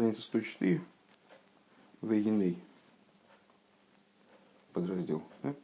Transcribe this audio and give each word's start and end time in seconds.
страница 0.00 0.22
104, 0.22 0.80
Вейгиней, 2.00 2.58
подраздел. 4.72 5.22
Да? 5.42 5.54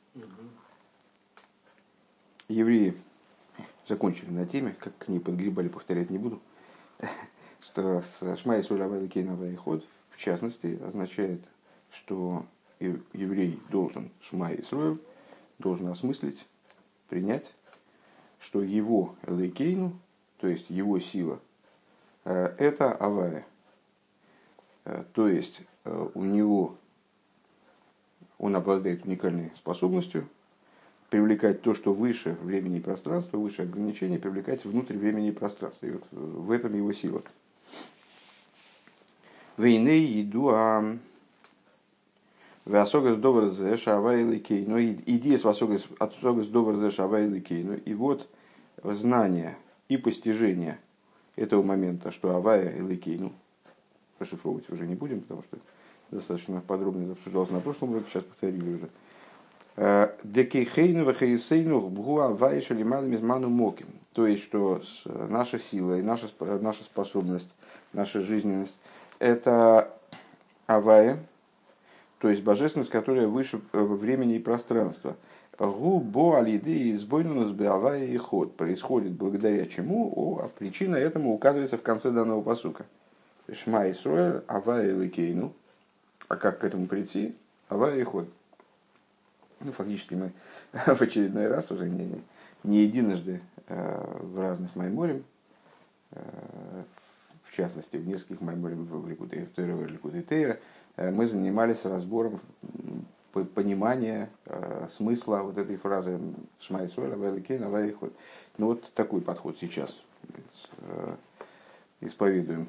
Евреи 2.49 2.94
закончили 3.88 4.28
на 4.28 4.44
теме, 4.44 4.76
как 4.78 4.92
к 4.99 5.08
ней 5.08 5.20
подгребали, 5.20 5.68
повторять 5.68 6.10
не 6.10 6.18
буду, 6.18 6.42
что 7.60 8.02
с 8.02 8.36
Шмай 8.36 8.62
Сулявай 8.62 9.09
Кейнова 9.09 9.57
ход, 9.57 9.82
в 10.11 10.19
частности, 10.19 10.79
означает, 10.87 11.41
что 11.91 12.45
еврей 12.79 13.59
должен 13.71 14.11
Шмай 14.21 14.61
Исруэль, 14.61 15.00
должен 15.59 15.89
осмыслить, 15.89 16.46
принять, 17.09 17.55
что 18.39 18.62
его 18.62 19.14
Элейкейну, 19.23 19.98
то 20.37 20.46
есть 20.46 20.68
его 20.68 21.00
сила, 21.00 21.41
э, 22.27 22.55
это 22.59 22.93
авария. 22.93 23.46
Э, 24.87 25.05
то 25.12 25.29
есть 25.29 25.61
э, 25.84 26.09
у 26.14 26.24
него 26.24 26.77
он 28.38 28.56
обладает 28.56 29.05
уникальной 29.05 29.51
способностью 29.56 30.28
привлекать 31.11 31.62
то, 31.62 31.74
что 31.74 31.92
выше 31.92 32.37
времени 32.42 32.78
и 32.78 32.80
пространства, 32.80 33.38
выше 33.38 33.62
ограничений, 33.62 34.19
привлекать 34.19 34.64
внутрь 34.64 34.97
времени 34.97 35.28
и 35.28 35.33
пространства. 35.33 35.87
И 35.87 35.91
вот 35.91 36.05
в 36.11 36.51
этом 36.51 36.75
его 36.75 36.92
сила. 36.92 37.23
Войны 39.56 39.88
еду 39.88 40.51
а 40.51 40.97
Васогас 42.64 43.16
довар 43.16 43.47
зе 43.47 43.77
шавай 43.77 44.39
кей. 44.41 44.66
Но 44.66 44.80
идея 44.80 45.39
с 45.39 45.45
васогас 45.45 45.83
довар 46.48 46.77
зе 46.77 46.91
шавай 46.91 47.41
кей. 47.41 47.64
И 47.84 47.95
вот 47.95 48.28
знание 48.83 49.56
и 49.89 49.97
постижение 49.97 50.78
этого 51.37 51.62
момента, 51.62 52.11
что 52.11 52.34
авая 52.34 52.77
и 52.77 52.80
ликей, 52.80 53.19
ну, 53.19 53.33
расшифровывать 54.19 54.69
уже 54.70 54.87
не 54.87 54.95
будем, 54.95 55.20
потому 55.20 55.43
что 55.43 55.59
достаточно 56.11 56.61
подробно 56.61 57.05
это 57.05 57.12
обсуждалось 57.12 57.51
на 57.51 57.61
прошлом 57.61 57.91
уроке, 57.91 58.06
сейчас 58.11 58.25
повторили 58.25 58.75
уже. 58.75 58.89
Э, 59.77 60.09
Декейхейну 60.22 61.05
вахейсейну 61.05 61.81
бгуа 61.89 62.28
вайша 62.28 62.75
лималым 62.75 63.14
изману 63.14 63.48
моким. 63.48 63.87
То 64.12 64.27
есть, 64.27 64.42
что 64.44 64.81
наша 65.05 65.59
сила 65.59 65.98
и 65.98 66.03
наша, 66.03 66.27
наша 66.41 66.84
способность, 66.84 67.50
наша 67.92 68.22
жизненность– 68.22 68.77
это 69.19 69.92
авая, 70.67 71.19
то 72.19 72.31
есть 72.31 72.42
божественность, 72.42 72.91
которая 72.91 73.27
выше 73.27 73.61
э, 73.72 73.78
времени 73.78 74.37
и 74.37 74.41
пространства. 74.41 75.17
Губо 75.59 76.39
алиды 76.39 76.92
избойнунус 76.92 77.53
беавая 77.53 78.05
и 78.05 78.17
ход 78.17 78.56
происходит 78.56 79.12
благодаря 79.12 79.64
чему, 79.67 80.12
о, 80.14 80.44
а 80.44 80.48
причина 80.48 80.97
этому 80.97 81.33
указывается 81.33 81.78
в 81.78 81.83
конце 81.83 82.11
данного 82.11 82.42
посука. 82.42 82.84
Шма 83.52 83.91
Исруэль, 83.91 84.42
авая 84.47 84.92
и 84.92 85.50
А 86.28 86.36
как 86.36 86.61
к 86.61 86.64
этому 86.64 86.86
прийти? 86.86 87.34
Авая 87.69 87.98
и 87.98 88.03
ход. 88.03 88.28
Ну, 89.61 89.72
фактически 89.72 90.14
мы 90.14 90.33
в 90.72 91.00
очередной 91.00 91.48
раз 91.48 91.70
уже 91.70 91.88
не, 91.88 92.22
не 92.64 92.83
единожды 92.83 93.41
э, 93.69 94.19
в 94.22 94.41
разных 94.41 94.75
майморем, 94.77 95.25
э, 96.12 96.20
в 97.44 97.56
частности, 97.56 97.97
в 97.97 98.06
нескольких 98.06 98.42
майморем 98.42 98.84
в 98.84 99.08
Ликуде 99.08 100.22
Тейра, 100.22 100.58
э, 100.97 101.10
мы 101.10 101.27
занимались 101.27 101.84
разбором 101.84 102.41
понимания 103.44 104.31
э, 104.47 104.88
смысла 104.91 105.42
вот 105.42 105.58
этой 105.58 105.77
фразы 105.77 106.19
«Шма 106.60 106.86
Исуэля, 106.86 107.16
Вэликейн, 107.16 107.64
Авайхот». 107.64 108.12
Ну 108.58 108.66
вот 108.66 108.92
такой 108.94 109.20
подход 109.20 109.56
сейчас 109.60 109.97
э, 110.78 111.16
исповедуем. 112.00 112.69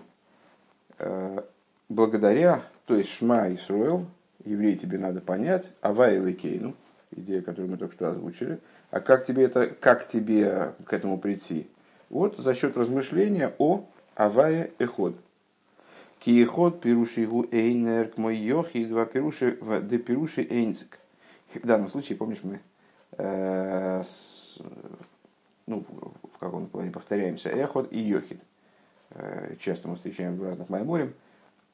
Э, 0.99 1.41
благодаря, 1.89 2.63
то 2.85 2.95
есть 2.95 3.09
Шма 3.09 3.53
Исруэл, 3.53 4.05
еврей 4.45 4.75
тебе 4.77 4.97
надо 4.97 5.21
понять, 5.21 5.71
Авай 5.81 6.19
Ликейну, 6.19 6.75
идея, 7.15 7.41
которую 7.41 7.71
мы 7.71 7.77
только 7.77 7.95
что 7.95 8.09
озвучили, 8.09 8.59
а 8.91 8.99
как 8.99 9.25
тебе, 9.25 9.43
это, 9.43 9.67
как 9.67 10.07
тебе 10.07 10.73
к 10.85 10.93
этому 10.93 11.17
прийти? 11.19 11.67
Вот 12.09 12.37
за 12.37 12.53
счет 12.53 12.77
размышления 12.77 13.53
о 13.57 13.85
Авае 14.15 14.71
Эход– 14.79 15.15
Киеход 16.19 16.81
пируши 16.81 17.25
гу 17.25 17.45
эйнер 17.51 18.09
к 18.09 18.17
мой 18.17 18.37
йохи, 18.37 18.85
два 18.85 19.05
пируши 19.05 19.57
де 19.83 19.97
пируши 19.97 20.41
эйнцик. 20.49 20.99
В 21.53 21.65
данном 21.65 21.89
случае, 21.89 22.17
помнишь, 22.17 22.43
мы 22.43 22.59
э, 23.17 24.03
с, 24.03 24.57
ну, 25.67 25.85
в 26.23 26.37
каком 26.39 26.67
плане 26.67 26.91
повторяемся, 26.91 27.49
эход 27.49 27.91
и 27.91 27.99
йохид. 27.99 28.41
Э, 29.11 29.55
часто 29.59 29.87
мы 29.87 29.95
встречаем 29.95 30.35
в 30.35 30.43
разных 30.43 30.69
майморем 30.69 31.13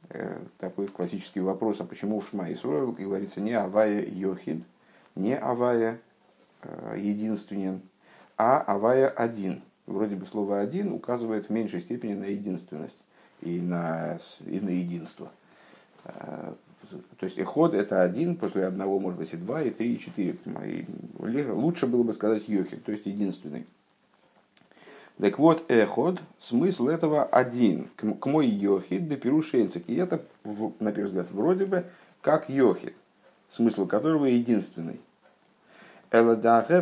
э, 0.10 0.40
такой 0.60 0.88
классический 0.88 1.40
вопрос, 1.40 1.80
а 1.82 1.86
почему 1.86 2.20
в 2.20 2.30
Шма 2.30 2.52
Исруэл 2.54 2.92
говорится 2.92 3.42
не 3.42 3.54
авая 3.54 4.06
йохид, 4.06 4.64
не 5.16 5.36
авая 5.36 6.00
э, 6.62 6.96
единственен, 7.00 7.82
а 8.38 8.60
авая 8.60 9.10
один. 9.10 9.62
Вроде 9.86 10.16
бы 10.16 10.26
слово 10.26 10.60
один 10.60 10.92
указывает 10.94 11.48
в 11.48 11.50
меньшей 11.50 11.82
степени 11.82 12.14
на 12.14 12.26
единственность 12.26 13.00
и 13.42 13.60
на, 13.60 14.20
и 14.46 14.60
на 14.62 14.70
единство. 14.70 15.30
То 16.04 17.26
есть 17.26 17.38
эход 17.38 17.74
это 17.74 18.02
один, 18.02 18.38
после 18.38 18.66
одного 18.66 19.00
может 19.00 19.20
быть 19.20 19.34
и 19.34 19.38
два, 19.38 19.62
и 19.62 19.72
три, 19.72 19.96
и 19.96 20.00
четыре. 20.00 20.38
И 20.66 20.86
лучше 21.20 21.88
было 21.88 22.04
бы 22.04 22.14
сказать 22.14 22.48
йохид, 22.48 22.86
то 22.86 22.94
есть 22.94 23.06
единственный. 23.06 23.66
Так 25.20 25.40
вот, 25.40 25.64
эход, 25.70 26.20
смысл 26.40 26.88
этого 26.88 27.24
один. 27.24 27.90
К 27.96 28.26
мой 28.26 28.48
йохид 28.48 29.08
да 29.08 29.16
перушенцик. 29.16 29.84
И 29.88 29.96
это, 29.96 30.26
на 30.44 30.92
первый 30.92 31.08
взгляд, 31.08 31.32
вроде 31.32 31.66
бы 31.66 31.86
как 32.22 32.50
йохид, 32.50 32.96
смысл 33.52 33.86
которого 33.86 34.26
единственный. 34.26 35.00
Разница 36.12 36.74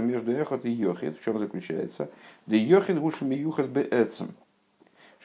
между 0.00 0.32
эхот 0.32 0.64
и 0.64 0.70
йохид 0.70 1.18
в 1.18 1.24
чем 1.24 1.38
заключается? 1.38 2.08
Да 2.46 2.56
йохид 2.56 2.98
гушами 2.98 3.34
юхат 3.34 3.68
беэцем. 3.68 4.34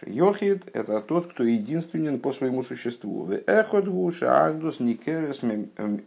Йохид– 0.05 0.63
это 0.73 1.01
тот, 1.01 1.31
кто 1.31 1.43
единственен 1.43 2.19
по 2.19 2.33
своему 2.33 2.63
существу. 2.63 3.29
Эхот 3.47 3.87
гуша 3.87 4.45
агдус 4.45 4.79
никерес 4.79 5.41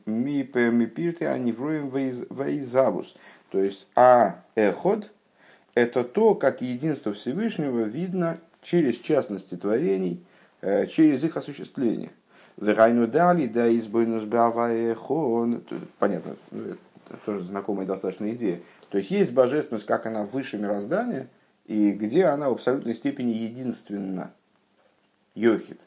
мипирте 0.05 1.28
анивроем 1.28 1.89
вейзавус. 1.89 3.15
То 3.50 3.62
есть, 3.62 3.86
а 3.94 4.42
эход– 4.54 5.10
это 5.75 6.04
то, 6.04 6.34
как 6.34 6.60
единство 6.60 7.12
Всевышнего 7.12 7.81
видно 7.81 8.38
через 8.62 8.98
частности 8.98 9.56
творений, 9.56 10.25
э, 10.60 10.86
через 10.86 11.25
их 11.25 11.36
осуществление. 11.36 12.10
Верайну 12.56 13.06
дали, 13.06 13.47
да 13.47 13.75
избойнус 13.76 14.25
баваехон. 14.25 15.62
Понятно, 15.98 16.36
ну, 16.50 16.76
это 17.09 17.19
тоже 17.25 17.44
знакомая 17.44 17.86
достаточно 17.86 18.31
идея. 18.32 18.60
То 18.91 18.98
есть 18.98 19.10
есть 19.10 19.32
божественность, 19.32 19.86
как 19.86 20.06
она 20.06 20.25
выше 20.25 20.59
мироздания, 20.59 21.28
и 21.66 21.92
где 21.92 22.25
она 22.25 22.48
в 22.48 22.53
абсолютной 22.53 22.94
степени 22.94 23.30
единственна. 23.30 24.32
Йохит. 25.34 25.80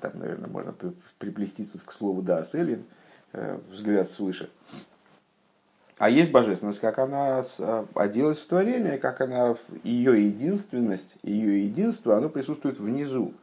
Там, 0.00 0.12
наверное, 0.14 0.48
можно 0.48 0.74
приплести 1.18 1.66
тут 1.66 1.82
к 1.82 1.92
слову 1.92 2.22
да, 2.22 2.44
Селин, 2.44 2.84
э, 3.32 3.58
взгляд 3.70 4.10
свыше. 4.10 4.48
А 6.00 6.08
есть 6.08 6.30
божественность, 6.30 6.80
как 6.80 6.98
она 6.98 7.44
оделась 7.94 8.38
в 8.38 8.46
творение, 8.46 8.96
как 8.96 9.20
она, 9.20 9.54
ее 9.84 10.28
единственность, 10.28 11.14
ее 11.22 11.64
единство, 11.64 12.16
оно 12.16 12.30
присутствует 12.30 12.80
внизу 12.80 13.34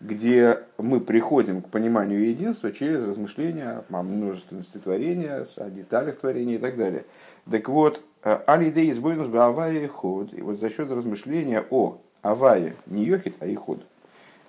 где 0.00 0.60
мы 0.78 0.98
приходим 0.98 1.60
к 1.60 1.68
пониманию 1.68 2.26
единства 2.26 2.72
через 2.72 3.06
размышления 3.06 3.84
о 3.90 4.02
множественности 4.02 4.78
творения, 4.78 5.46
о 5.56 5.70
деталях 5.70 6.20
творения 6.20 6.54
и 6.54 6.58
так 6.58 6.78
далее. 6.78 7.04
Так 7.50 7.68
вот, 7.68 8.02
э, 8.24 8.38
алидей 8.46 8.90
избойнус 8.92 9.28
бы 9.28 9.42
авае 9.42 9.88
ход. 9.88 10.32
И 10.32 10.40
вот 10.40 10.58
за 10.58 10.70
счет 10.70 10.90
размышления 10.90 11.62
о 11.68 11.98
авае, 12.22 12.76
не 12.86 13.04
йохит, 13.04 13.36
а 13.40 13.46
и 13.46 13.54
ход. 13.54 13.84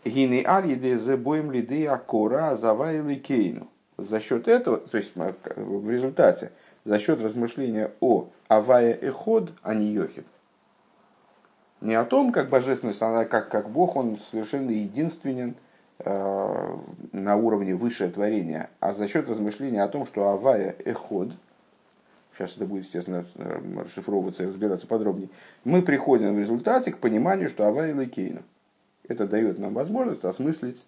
Гины 0.06 0.42
алидей 0.46 0.96
забоем 0.96 1.52
лидей 1.52 1.86
акора 1.86 2.56
завае 2.56 3.02
ликейну. 3.02 3.68
За 4.10 4.20
счет 4.20 4.48
этого, 4.48 4.78
то 4.78 4.98
есть 4.98 5.12
в 5.16 5.90
результате, 5.90 6.52
за 6.84 7.00
счет 7.00 7.22
размышления 7.22 7.92
о 8.00 8.30
авае 8.48 8.98
и 8.98 9.10
ход, 9.10 9.52
а 9.62 9.74
не 9.74 9.92
йохит, 9.92 10.26
не 11.82 11.96
о 11.96 12.06
том, 12.06 12.32
как 12.32 12.50
божественность, 12.50 13.02
она 13.02 13.26
как, 13.26 13.50
как 13.50 13.70
Бог, 13.70 13.96
он 13.96 14.20
совершенно 14.20 14.70
единственен 14.70 15.56
э, 16.00 16.78
на 17.12 17.36
уровне 17.36 17.76
высшее 17.76 18.12
творение, 18.12 18.70
а 18.80 18.94
за 18.94 19.08
счет 19.08 19.30
размышления 19.30 19.84
о 19.84 19.88
том, 19.88 20.06
что 20.06 20.30
Авая 20.30 20.76
Эход, 20.86 21.32
сейчас 22.38 22.56
это 22.56 22.66
будет, 22.66 22.86
естественно, 22.86 23.26
расшифровываться 23.84 24.44
и 24.44 24.48
разбираться 24.48 24.86
подробнее, 24.86 25.30
мы 25.64 25.82
приходим 25.82 26.36
в 26.36 26.40
результате 26.40 26.92
к 26.92 27.00
пониманию, 27.00 27.50
что 27.50 27.68
Авая 27.68 27.94
Лекейна. 27.94 28.44
Это 29.08 29.28
дает 29.28 29.58
нам 29.58 29.74
возможность 29.74 30.24
осмыслить 30.24 30.86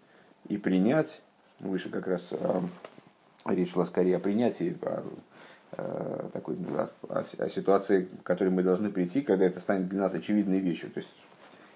и 0.48 0.58
принять, 0.58 1.22
выше 1.60 1.90
как 1.90 2.08
раз 2.08 2.28
э, 2.32 2.62
речь 3.46 3.72
шла 3.72 3.86
скорее 3.86 4.18
о 4.18 4.20
принятии, 4.20 4.78
о 4.82 5.04
Э, 5.76 6.30
такой, 6.32 6.56
о, 7.10 7.24
о 7.40 7.50
ситуации, 7.50 8.08
к 8.22 8.24
которой 8.24 8.50
мы 8.50 8.62
должны 8.62 8.92
прийти, 8.92 9.22
когда 9.22 9.46
это 9.46 9.60
станет 9.60 9.88
для 9.88 10.02
нас 10.02 10.14
очевидной 10.14 10.60
вещью. 10.60 10.92
То 10.92 11.00
есть 11.00 11.10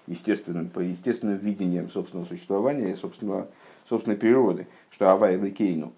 естественным, 0.06 0.68
по 0.68 0.78
естественным 0.78 1.38
видениям 1.38 1.90
собственного 1.90 2.28
существования 2.28 2.92
и 2.92 2.96
собственного, 2.96 3.48
собственной 3.88 4.16
природы, 4.16 4.68
что 4.90 5.10
Авай 5.10 5.36
Ликейну. 5.36 5.92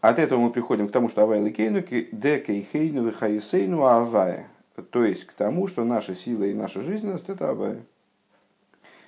От 0.00 0.20
этого 0.20 0.40
мы 0.40 0.50
приходим 0.50 0.88
к 0.88 0.92
тому, 0.92 1.08
что 1.08 1.22
Авай 1.22 1.42
Ликейну, 1.42 1.82
де 1.82 2.38
кейхейну 2.38 3.06
вихаюсейну 3.06 3.84
Авая. 3.84 4.46
То 4.90 5.04
есть 5.04 5.24
к 5.24 5.32
тому, 5.32 5.66
что 5.66 5.84
наша 5.84 6.14
сила 6.14 6.44
и 6.44 6.54
наша 6.54 6.80
жизненность 6.80 7.28
это 7.28 7.50
Авая. 7.50 7.82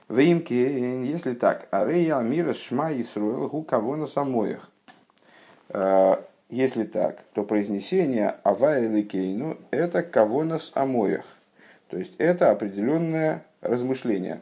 Вимки, 0.09 0.53
если 0.53 1.35
так, 1.35 1.69
Арея 1.71 2.21
Мира 2.21 2.53
Шма 2.53 2.93
Исруэл 3.01 3.49
Гу 3.49 3.63
кого 3.63 3.95
на 3.95 4.09
самоях. 4.09 4.71
А, 5.75 6.25
если 6.49 6.85
так, 6.85 7.19
то 7.33 7.43
произнесение 7.43 8.37
Авая 8.45 8.89
Ликейну 8.89 9.59
это 9.73 10.05
кого 10.05 10.45
на 10.45 10.61
самоях. 10.61 11.25
То 11.89 11.99
есть 11.99 12.15
это 12.19 12.51
определенное 12.51 13.45
размышление. 13.61 14.41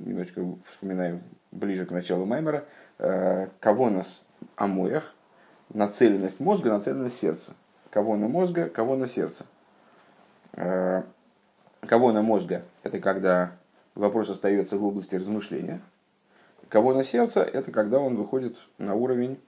Немножечко 0.00 0.44
вспоминаем 0.72 1.22
ближе 1.52 1.86
к 1.86 1.92
началу 1.92 2.26
Маймера. 2.26 2.64
А, 2.98 3.48
кого 3.60 3.88
нас 3.88 4.24
амоях, 4.56 5.14
нацеленность 5.72 6.40
мозга, 6.40 6.70
нацеленность 6.70 7.20
сердца. 7.20 7.54
Кого 7.90 8.16
на 8.16 8.26
мозга, 8.26 8.68
кого 8.68 8.96
на 8.96 9.06
сердце. 9.06 9.46
А, 10.54 11.04
кого 11.82 12.10
на 12.10 12.22
мозга– 12.22 12.62
это 12.82 12.98
когда 12.98 13.52
вопрос 13.94 14.28
остается 14.28 14.76
в 14.76 14.84
области 14.84 15.14
размышления. 15.14 15.80
Кого 16.68 16.94
на 16.94 17.04
сердце, 17.04 17.42
это 17.42 17.70
когда 17.70 18.00
он 18.00 18.16
выходит 18.16 18.56
на 18.78 18.96
уровень 18.96 19.34
э, 19.34 19.45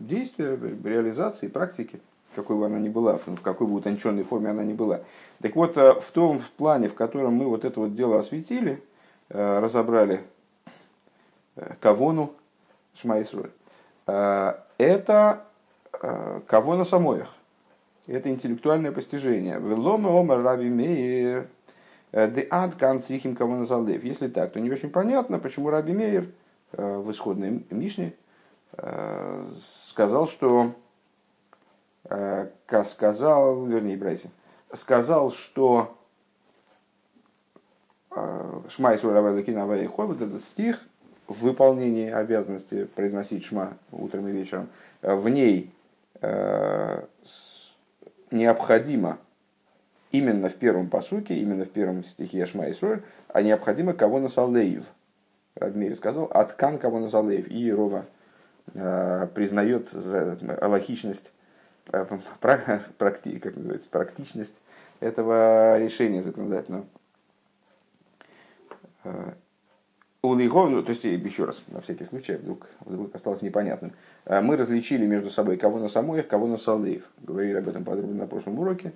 действия, 0.00 0.58
реализации, 0.84 1.48
практики, 1.48 2.00
какой 2.34 2.56
бы 2.56 2.66
она 2.66 2.78
ни 2.78 2.88
была, 2.88 3.18
в 3.18 3.40
какой 3.42 3.66
бы 3.66 3.74
утонченной 3.74 4.22
форме 4.22 4.50
она 4.50 4.64
ни 4.64 4.72
была. 4.72 5.00
Так 5.40 5.56
вот, 5.56 5.76
э, 5.76 5.94
в 6.00 6.10
том 6.12 6.42
плане, 6.56 6.88
в 6.88 6.94
котором 6.94 7.34
мы 7.34 7.46
вот 7.46 7.64
это 7.64 7.80
вот 7.80 7.94
дело 7.94 8.18
осветили, 8.18 8.82
э, 9.30 9.60
разобрали 9.60 10.22
Кавону, 11.80 12.32
Шмайсроль, 12.94 13.50
это 14.06 15.44
кого 16.46 16.76
на 16.76 16.84
самоях. 16.84 17.28
Это 18.06 18.30
интеллектуальное 18.30 18.92
постижение. 18.92 19.58
Велома 19.58 20.10
омар 20.10 20.40
раби 20.40 20.70
мейер 20.70 21.48
Э, 22.12 22.30
Де 22.30 22.46
ад 22.50 22.74
кан 22.74 23.02
црихим 23.02 23.36
кого 23.36 23.56
назалев. 23.56 24.02
Если 24.04 24.28
так, 24.28 24.52
то 24.52 24.60
не 24.60 24.70
очень 24.70 24.90
понятно, 24.90 25.38
почему 25.38 25.70
Раби 25.70 25.92
Мейер 25.92 26.26
э, 26.72 26.96
в 26.98 27.10
исходной 27.10 27.64
Мишне 27.70 28.06
э, 28.06 28.12
сказал, 28.78 30.28
что 30.28 30.72
сказал, 32.86 33.66
вернее, 33.66 33.96
Брайси, 33.96 34.30
сказал, 34.72 35.30
что 35.30 35.96
Шма 38.10 38.94
и 38.94 38.98
Суравайлакина 38.98 39.66
вот 39.66 40.20
этот 40.20 40.42
стих 40.42 40.80
в 41.26 41.42
выполнении 41.42 42.10
обязанности 42.10 42.84
произносить 42.84 43.44
Шма 43.44 43.76
утром 43.92 44.28
и 44.28 44.32
вечером, 44.32 44.68
в 45.02 45.28
ней 45.28 45.72
необходимо 48.30 49.18
именно 50.10 50.48
в 50.48 50.54
первом 50.54 50.88
посуке, 50.88 51.34
именно 51.34 51.64
в 51.64 51.70
первом 51.70 52.04
стихе 52.04 52.46
Шма 52.46 52.70
Исроль, 52.70 53.02
а 53.28 53.42
необходимо 53.42 53.92
кого 53.92 54.18
на 54.18 54.28
Салеев. 54.28 54.84
Радмир 55.54 55.96
сказал, 55.96 56.24
откан 56.32 56.78
кого 56.78 57.00
на 57.00 57.10
Салеев. 57.10 57.50
И 57.50 57.72
Рова 57.72 57.98
э, 58.00 58.04
признает 59.34 59.88
аллахичность, 60.62 61.32
э, 61.92 62.06
практи, 62.98 63.38
как 63.38 63.56
называется, 63.56 63.88
практичность 63.88 64.54
этого 65.00 65.78
решения 65.78 66.22
законодательного. 66.22 66.86
Э, 69.04 69.32
Улигов, 70.20 70.70
ну, 70.70 70.82
то 70.82 70.90
есть, 70.90 71.04
еще 71.04 71.44
раз, 71.44 71.60
на 71.68 71.80
всякий 71.80 72.04
случай, 72.04 72.34
вдруг, 72.34 72.66
вдруг 72.80 73.14
осталось 73.14 73.40
непонятным. 73.40 73.92
Э, 74.24 74.40
мы 74.40 74.56
различили 74.56 75.06
между 75.06 75.30
собой 75.30 75.56
кого 75.56 75.78
на 75.78 75.88
Самоев, 75.88 76.26
кого 76.26 76.46
на 76.46 76.56
Салеев. 76.56 77.04
Говорили 77.18 77.58
об 77.58 77.68
этом 77.68 77.84
подробно 77.84 78.14
на 78.14 78.26
прошлом 78.26 78.58
уроке. 78.58 78.92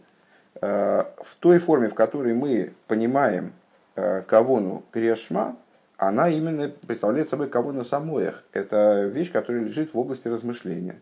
Э, 0.61 1.05
в 1.23 1.37
той 1.39 1.59
форме, 1.59 1.89
в 1.89 1.95
которой 1.95 2.35
мы 2.35 2.73
понимаем 2.89 3.53
э, 3.95 4.23
кавону 4.23 4.83
Крешма, 4.91 5.57
она 6.09 6.29
именно 6.29 6.69
представляет 6.69 7.29
собой 7.29 7.49
кавону 7.49 7.85
самоях. 7.85 8.43
Это 8.53 9.05
вещь, 9.05 9.31
которая 9.31 9.65
лежит 9.65 9.95
в 9.95 9.99
области 9.99 10.29
размышления. 10.29 11.01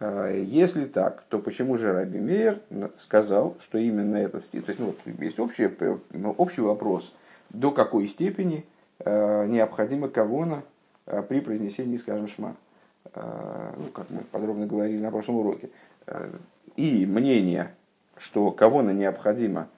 Э, 0.00 0.42
если 0.44 0.84
так, 0.84 1.24
то 1.28 1.38
почему 1.38 1.76
же 1.76 1.92
Раби 1.92 2.18
Мейер 2.18 2.60
сказал, 2.98 3.56
что 3.60 3.78
именно 3.78 4.16
этот 4.16 4.44
стих, 4.44 4.64
то 4.64 4.72
есть 4.72 4.80
ну, 4.80 4.94
есть 5.18 5.38
общий, 5.38 5.70
ну, 6.12 6.30
общий 6.32 6.60
вопрос, 6.60 7.12
до 7.50 7.70
какой 7.70 8.08
степени 8.08 8.64
необходима 9.04 10.08
кавона 10.08 10.62
при 11.28 11.40
произнесении, 11.40 11.96
скажем, 11.96 12.28
шма. 12.28 12.56
Ну, 13.14 13.90
как 13.92 14.08
мы 14.08 14.20
подробно 14.30 14.66
говорили 14.66 14.98
на 14.98 15.10
прошлом 15.10 15.36
уроке. 15.36 15.68
И 16.76 17.04
мнение 17.04 17.72
что 18.16 18.50
кого-то 18.50 18.92
необходимо 18.92 19.68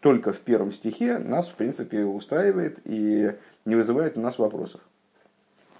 только 0.00 0.32
в 0.32 0.40
первом 0.40 0.72
стихе, 0.72 1.18
нас, 1.18 1.48
в 1.48 1.54
принципе, 1.54 2.04
устраивает 2.04 2.78
и 2.84 3.34
не 3.64 3.74
вызывает 3.74 4.16
у 4.16 4.20
нас 4.20 4.38
вопросов. 4.38 4.80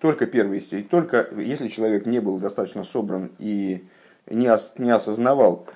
Только 0.01 0.27
первый 0.27 0.61
стих. 0.61 0.89
Только 0.89 1.29
если 1.37 1.69
человек 1.69 2.05
не 2.07 2.21
был 2.21 2.39
достаточно 2.39 2.85
собран 2.85 3.31
и 3.39 3.85
не, 4.29 4.51
ос, 4.51 4.73
не 4.79 4.91
осознавал 4.91 5.67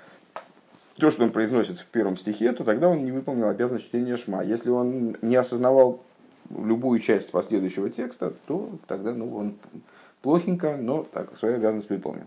то, 0.97 1.11
что 1.11 1.23
он 1.23 1.31
произносит 1.31 1.79
в 1.79 1.87
первом 1.87 2.17
стихе, 2.17 2.53
то 2.53 2.65
тогда 2.65 2.89
он 2.89 3.05
не 3.05 3.13
выполнил 3.13 3.49
обязанность 3.49 3.87
чтения 3.87 4.17
шма. 4.17 4.43
Если 4.43 4.69
он 4.69 5.17
не 5.23 5.37
осознавал 5.37 6.03
любую 6.51 6.99
часть 7.01 7.31
последующего 7.31 7.89
текста, 7.89 8.33
то 8.47 8.79
тогда 8.87 9.13
ну, 9.13 9.35
он 9.35 9.55
плохенько, 10.23 10.77
но 10.77 11.05
так, 11.05 11.37
свою 11.37 11.57
обязанность 11.57 11.89
выполнил. 11.89 12.27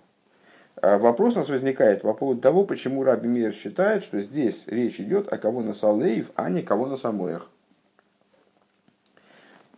А 0.76 0.98
вопрос 0.98 1.36
у 1.36 1.40
нас 1.40 1.50
возникает 1.50 2.02
по 2.02 2.14
поводу 2.14 2.42
того, 2.42 2.64
почему 2.64 3.04
Раби 3.04 3.28
Мир 3.28 3.54
считает, 3.54 4.04
что 4.04 4.22
здесь 4.22 4.64
речь 4.68 5.00
идет 5.00 5.32
о 5.32 5.38
кого 5.38 5.62
на 5.62 5.74
Салеев, 5.74 6.32
а 6.36 6.50
не 6.50 6.62
кого 6.62 6.88
на 6.88 6.96
Самоях. 6.96 7.50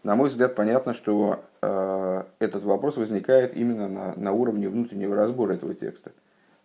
На 0.03 0.15
мой 0.15 0.29
взгляд, 0.29 0.55
понятно, 0.55 0.93
что 0.93 1.43
э, 1.61 2.23
этот 2.39 2.63
вопрос 2.63 2.97
возникает 2.97 3.55
именно 3.55 3.87
на, 3.87 4.13
на 4.15 4.33
уровне 4.33 4.67
внутреннего 4.67 5.15
разбора 5.15 5.53
этого 5.53 5.73
текста. 5.73 6.11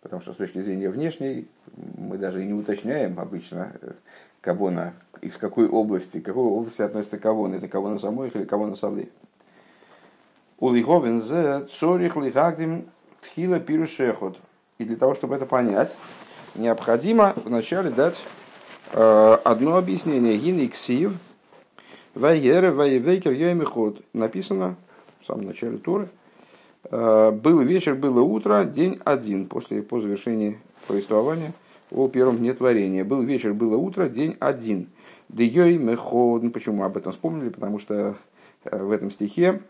Потому 0.01 0.21
что 0.21 0.33
с 0.33 0.37
точки 0.37 0.61
зрения 0.61 0.89
внешней 0.89 1.47
мы 1.75 2.17
даже 2.17 2.43
и 2.43 2.45
не 2.45 2.53
уточняем 2.53 3.19
обычно, 3.19 3.73
э, 3.81 3.91
кого 4.41 4.69
на, 4.69 4.93
из 5.21 5.37
какой 5.37 5.67
области, 5.67 6.19
к 6.19 6.25
какой 6.25 6.43
области 6.43 6.81
относится 6.81 7.17
кого, 7.17 7.47
это 7.47 7.67
кого 7.67 7.89
на 7.89 7.99
Самоях 7.99 8.35
или 8.35 8.43
кого 8.43 8.67
на 8.67 8.75
Салеев. 8.75 9.09
Улиховен 10.59 11.21
зе 11.21 11.65
цорих 11.79 12.17
лихагдим 12.17 12.89
Тхила 13.21 13.59
пирушехот. 13.59 14.37
И 14.77 14.85
для 14.85 14.95
того, 14.95 15.15
чтобы 15.15 15.35
это 15.35 15.45
понять, 15.45 15.95
необходимо 16.55 17.33
вначале 17.43 17.89
дать 17.89 18.23
э, 18.93 19.37
одно 19.43 19.77
объяснение. 19.77 20.37
Гин 20.37 20.65
иксив, 20.65 21.13
вайер, 22.15 22.71
вайвейкер, 22.71 23.31
йомихот. 23.31 24.01
Написано 24.13 24.75
в 25.21 25.25
самом 25.25 25.45
начале 25.45 25.77
Туры. 25.77 26.09
Э, 26.85 27.31
был 27.31 27.59
вечер, 27.59 27.95
было 27.95 28.21
утро, 28.21 28.63
день 28.63 28.99
один 29.03 29.45
после, 29.47 29.81
по 29.81 29.99
завершении 29.99 30.59
повествования 30.87 31.53
о 31.91 32.07
первом 32.07 32.37
дне 32.37 32.53
творения. 32.53 33.03
Был 33.03 33.21
вечер, 33.21 33.53
было 33.53 33.75
утро, 33.75 34.09
день 34.09 34.37
один. 34.39 34.87
Дейой 35.27 35.77
меход. 35.77 36.43
Ну, 36.43 36.51
почему 36.51 36.83
об 36.83 36.97
этом 36.97 37.11
вспомнили? 37.11 37.49
Потому 37.49 37.79
что 37.79 38.15
э, 38.63 38.83
в 38.83 38.91
этом 38.91 39.11
стихе, 39.11 39.61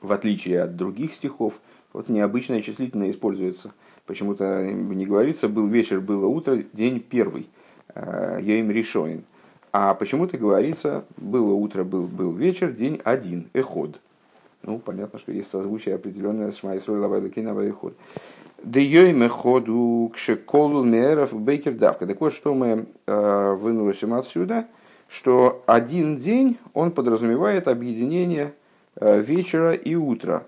в 0.00 0.12
отличие 0.12 0.62
от 0.62 0.76
других 0.76 1.14
стихов, 1.14 1.60
вот 1.94 2.10
необычное 2.10 2.60
числительное 2.60 3.10
используется. 3.10 3.72
Почему-то 4.04 4.62
не 4.62 5.06
говорится, 5.06 5.48
был 5.48 5.66
вечер, 5.66 6.00
было 6.00 6.26
утро, 6.26 6.62
день 6.74 7.00
первый. 7.00 7.48
Э, 7.94 8.38
я 8.42 8.58
им 8.58 8.70
решоин. 8.70 9.24
А 9.72 9.94
почему-то 9.94 10.36
говорится, 10.36 11.04
было 11.16 11.54
утро, 11.54 11.84
был, 11.84 12.06
был 12.06 12.32
вечер, 12.32 12.72
день 12.72 13.00
один, 13.04 13.48
эход. 13.54 13.98
Ну, 14.62 14.78
понятно, 14.78 15.18
что 15.18 15.32
есть 15.32 15.50
созвучие 15.50 15.94
определенное 15.94 16.52
с 16.52 16.58
Шмайсрой 16.58 16.98
Лавайдакина 16.98 17.58
эход. 17.60 17.96
Дейойме 18.62 19.28
ходу 19.28 20.10
к 20.14 20.18
шеколу 20.18 20.84
меров 20.84 21.38
бейкер 21.38 21.74
давка. 21.74 22.06
Так 22.06 22.20
вот, 22.20 22.32
что 22.32 22.54
мы 22.54 22.86
э, 23.06 23.56
выносим 23.60 24.14
отсюда, 24.14 24.66
что 25.08 25.62
один 25.66 26.18
день, 26.18 26.58
он 26.72 26.90
подразумевает 26.90 27.68
объединение 27.68 28.54
э, 28.96 29.20
вечера 29.20 29.72
и 29.72 29.94
утра. 29.94 30.44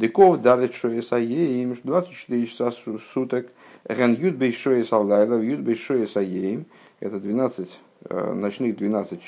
Деков 0.00 0.40
далит 0.40 0.72
шоеса 0.72 1.16
еим, 1.16 1.76
24 1.84 2.46
часа 2.46 2.72
суток. 3.12 3.48
Ген 3.86 4.14
ют 4.14 4.34
бей 4.34 4.50
шоеса 4.50 4.96
лайла, 4.96 5.38
ют 5.38 5.60
бей 5.60 5.74
шоеса 5.74 6.20
еим. 6.20 6.64
Это 7.00 7.20
12 7.20 7.80
э, 8.08 8.32
ночных 8.32 8.78
12, 8.78 9.20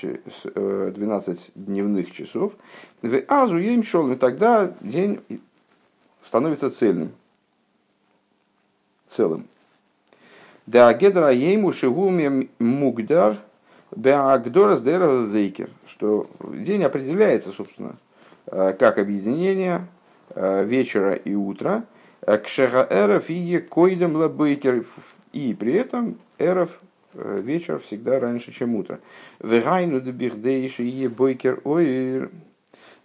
12 0.94 1.38
э, 1.38 1.42
дневных 1.54 2.10
часов. 2.10 2.54
В 3.02 3.22
азу 3.28 3.58
ем 3.58 3.82
шел, 3.82 4.10
и 4.12 4.14
тогда 4.14 4.74
день 4.80 5.20
становится 6.26 6.70
цельным. 6.70 7.12
Целым. 9.10 9.46
Да 10.64 10.94
гедра 10.94 11.32
ему 11.32 11.72
шигуме 11.72 12.48
мугдар 12.58 13.36
Беагдорас 13.94 14.80
Дейкер, 14.80 15.68
что 15.86 16.30
день 16.40 16.82
определяется, 16.82 17.52
собственно, 17.52 17.96
как 18.46 18.96
объединение 18.96 19.86
вечера 20.34 21.14
и 21.14 21.34
утра, 21.34 21.84
כי 22.20 22.46
ערב 22.90 23.30
הוא 23.30 23.58
קודם 23.58 24.16
לבוקר, 24.16 24.84
и 25.32 25.54
при 25.54 25.74
этом 25.74 26.18
ערב 26.38 26.80
вечер 27.14 27.78
всегда 27.80 28.20
раньше, 28.20 28.52
чем 28.52 28.74
утро. 28.74 29.00
והיינו 29.40 30.00
דבכדי 30.00 30.84
שיהיה 30.84 31.08
בוקר 31.08 31.60
אור. 31.64 32.30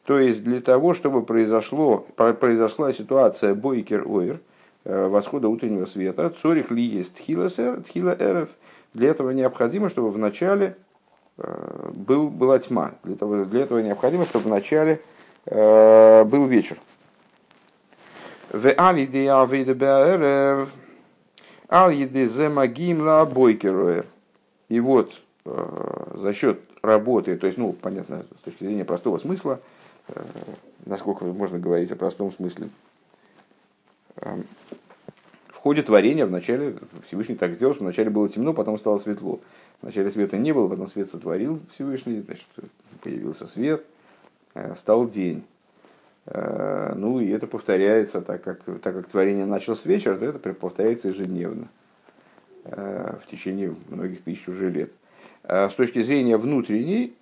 То 0.05 0.19
есть 0.19 0.43
для 0.43 0.61
того, 0.61 0.93
чтобы 0.93 1.23
произошло, 1.23 2.05
произошла 2.15 2.93
ситуация 2.93 3.53
בוקר 3.53 4.07
אור, 4.07 4.39
восхода 4.85 5.49
утреннего 5.49 5.85
света, 5.85 6.29
צריך 6.29 6.71
להיות 6.71 7.13
תחילה 7.15 8.15
ערב, 8.17 8.49
для 8.93 9.09
этого 9.09 9.31
необходимо, 9.31 9.89
чтобы 9.89 10.09
в 10.11 10.17
начале 10.17 10.75
э, 11.37 11.91
был, 11.93 12.29
была 12.29 12.57
тьма. 12.57 12.93
Для 13.03 13.13
этого, 13.13 13.45
для 13.45 13.61
этого 13.61 13.79
необходимо, 13.79 14.25
чтобы 14.25 14.45
в 14.45 14.47
начале 14.47 15.01
э, 15.45 16.23
был 16.23 16.45
вечер. 16.45 16.77
В 18.51 18.71
алиде 18.71 19.27
авиде 19.27 19.73
беэрев, 19.73 20.71
алиде 21.67 22.27
земагим 22.27 23.01
ла 23.01 23.25
бойкеруэр. 23.25 24.05
И 24.69 24.79
вот 24.79 25.13
э, 25.45 26.13
за 26.15 26.33
счет 26.33 26.61
работы, 26.81 27.37
то 27.37 27.47
есть, 27.47 27.57
ну, 27.57 27.73
понятно, 27.73 28.25
с 28.39 28.43
точки 28.43 28.63
зрения 28.63 28.85
простого 28.85 29.17
смысла, 29.17 29.59
насколько 30.85 31.25
можно 31.25 31.59
говорить 31.59 31.91
о 31.91 31.95
простом 31.97 32.31
смысле, 32.31 32.69
ходе 35.67 35.83
творения 35.83 36.25
вначале 36.25 36.77
Всевышний 37.07 37.35
так 37.35 37.55
сделал, 37.55 37.73
что 37.73 37.83
вначале 37.83 38.09
было 38.09 38.29
темно, 38.29 38.53
потом 38.53 38.79
стало 38.79 38.99
светло. 38.99 39.41
Вначале 39.81 40.09
света 40.09 40.37
не 40.37 40.53
было, 40.53 40.69
потом 40.69 40.87
свет 40.87 41.11
сотворил 41.11 41.59
Всевышний, 41.71 42.21
значит, 42.21 42.45
появился 43.03 43.45
свет, 43.47 43.85
э, 44.53 44.75
стал 44.77 45.09
день. 45.09 45.43
Э, 46.27 46.93
ну 46.95 47.19
и 47.19 47.29
это 47.29 47.47
повторяется, 47.47 48.21
так 48.21 48.43
как, 48.43 48.61
так 48.81 48.95
как 48.95 49.07
творение 49.07 49.45
началось 49.45 49.81
с 49.81 49.85
вечера, 49.85 50.17
то 50.17 50.25
это 50.25 50.53
повторяется 50.53 51.09
ежедневно 51.09 51.67
э, 52.65 53.15
в 53.23 53.29
течение 53.29 53.73
многих 53.89 54.23
тысяч 54.23 54.47
уже 54.47 54.69
лет. 54.69 54.91
С 55.43 55.75
точки 55.75 56.01
зрения 56.01 56.35
внутренней, 56.35 57.13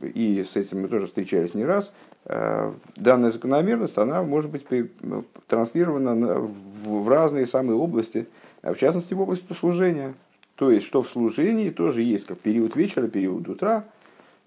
и 0.00 0.44
с 0.44 0.56
этим 0.56 0.80
мы 0.80 0.88
тоже 0.88 1.06
встречались 1.06 1.54
не 1.54 1.64
раз, 1.64 1.92
данная 2.24 3.30
закономерность, 3.30 3.96
она 3.98 4.24
может 4.24 4.50
быть 4.50 4.66
ну, 5.00 5.24
транслирована 5.46 6.40
в 6.84 7.08
разные 7.08 7.46
самые 7.46 7.76
области, 7.76 8.26
в 8.62 8.74
частности 8.74 9.14
в 9.14 9.20
области 9.20 9.52
служения. 9.52 10.14
То 10.56 10.72
есть, 10.72 10.86
что 10.86 11.02
в 11.02 11.08
служении 11.08 11.70
тоже 11.70 12.02
есть 12.02 12.26
как 12.26 12.40
период 12.40 12.74
вечера, 12.74 13.06
период 13.06 13.48
утра, 13.48 13.84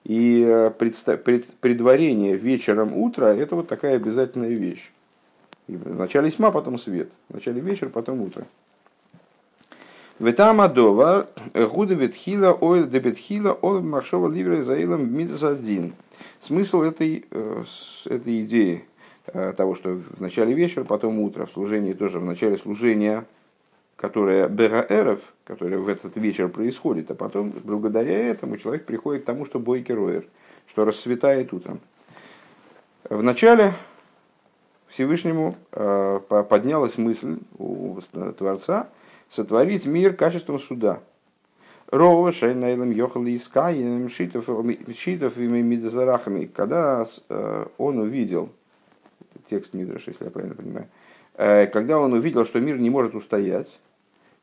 и 0.06 0.44
э, 0.48 0.72
предварение 0.72 2.38
вечером 2.38 2.96
утра– 2.96 3.36
это 3.36 3.56
вот 3.56 3.68
такая 3.68 3.98
обязательная 3.98 4.50
вещь. 4.50 4.92
Вначале 5.68 6.32
тьма, 6.32 6.52
потом 6.52 6.80
свет. 6.80 7.10
Вначале 7.30 7.60
вечер, 7.60 7.90
потом 7.90 8.22
утро. 8.22 8.48
Ветама 10.20 10.70
довар 10.70 11.28
гуда 11.54 11.96
бетхила 11.96 12.54
ойл 12.54 12.88
де 12.88 13.00
бетхила 13.00 13.52
ол 13.52 13.82
махшова 13.82 14.32
ливра 14.32 14.64
заилом 14.64 15.14
мидасадин. 15.14 15.94
Смысл 16.40 16.84
этой, 16.84 17.26
э, 17.32 17.64
этой 18.06 18.46
идеи 18.46 18.86
Э, 19.34 19.54
того, 19.58 19.74
что 19.74 19.96
в 19.96 20.22
начале 20.22 20.54
вечера, 20.54 20.84
потом 20.84 21.20
утро, 21.20 21.48
в 21.48 21.52
служении 21.52 21.94
тоже 21.94 22.20
в 22.20 22.26
начале 22.26 22.58
служения, 22.58 23.26
которое 23.96 24.48
Бераэров, 24.48 25.34
которое 25.46 25.78
в 25.78 25.88
этот 25.88 26.18
вечер 26.18 26.50
происходит, 26.50 27.12
а 27.12 27.16
потом 27.16 27.54
благодаря 27.64 28.18
этому 28.30 28.58
человек 28.58 28.86
приходит 28.86 29.24
к 29.24 29.25
тому, 29.25 29.46
что 29.46 29.60
бойкероер, 29.60 30.25
что 30.68 30.86
расцветает 30.86 31.54
утром. 31.54 31.80
В 33.10 33.22
начале 33.22 33.74
Всевышнему 34.88 35.56
э, 35.72 36.20
поднялась 36.50 36.98
мысль 36.98 37.38
у 37.58 38.00
Творца 38.38 38.90
сотворить 39.30 39.86
мир 39.86 40.14
качеством 40.14 40.60
суда. 40.60 41.02
Рова 41.92 42.32
Шайнайлем 42.32 42.92
Йохал 42.92 43.25
Искаем 43.25 44.10
Шитов 44.10 44.48
и 44.50 45.48
Мидазарахами. 45.48 46.46
Когда 46.46 47.06
э, 47.30 47.66
он 47.78 48.00
увидел 48.00 48.50
текст 49.50 49.74
Мидраша, 49.74 50.12
если 50.12 50.25
я 50.25 50.32
правильно 50.32 50.56
понимаю, 50.56 50.88
когда 51.38 52.00
он 52.00 52.13
увидел, 52.13 52.46
что 52.46 52.62
мир 52.62 52.77
не 52.77 52.89
может 52.89 53.13
устоять, 53.13 53.80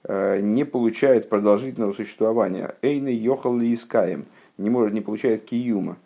э, 0.04 0.40
не 0.40 0.64
получает 0.64 1.28
продолжительного 1.28 1.92
существования, 1.94 2.74
Эйны 2.82 3.08
Йохал 3.08 3.58
Искаем, 3.60 4.26
не, 4.58 4.68
может, 4.68 4.92
не 4.92 5.00
получает 5.00 5.44
киюма, 5.44 5.96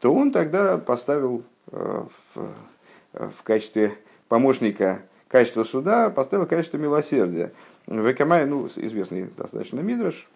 то 0.00 0.12
он 0.12 0.32
тогда 0.32 0.78
поставил 0.78 1.44
э, 1.70 2.04
в, 2.34 2.48
в 3.12 3.42
качестве 3.44 3.94
помощника 4.28 5.02
качества 5.28 5.64
суда, 5.64 6.10
поставил 6.10 6.46
качество 6.46 6.78
милосердия. 6.78 7.52
В 7.86 8.10
Экамае, 8.10 8.46
ну, 8.46 8.66
известный 8.76 9.28
достаточно 9.36 9.80
Мидраш, 9.80 10.26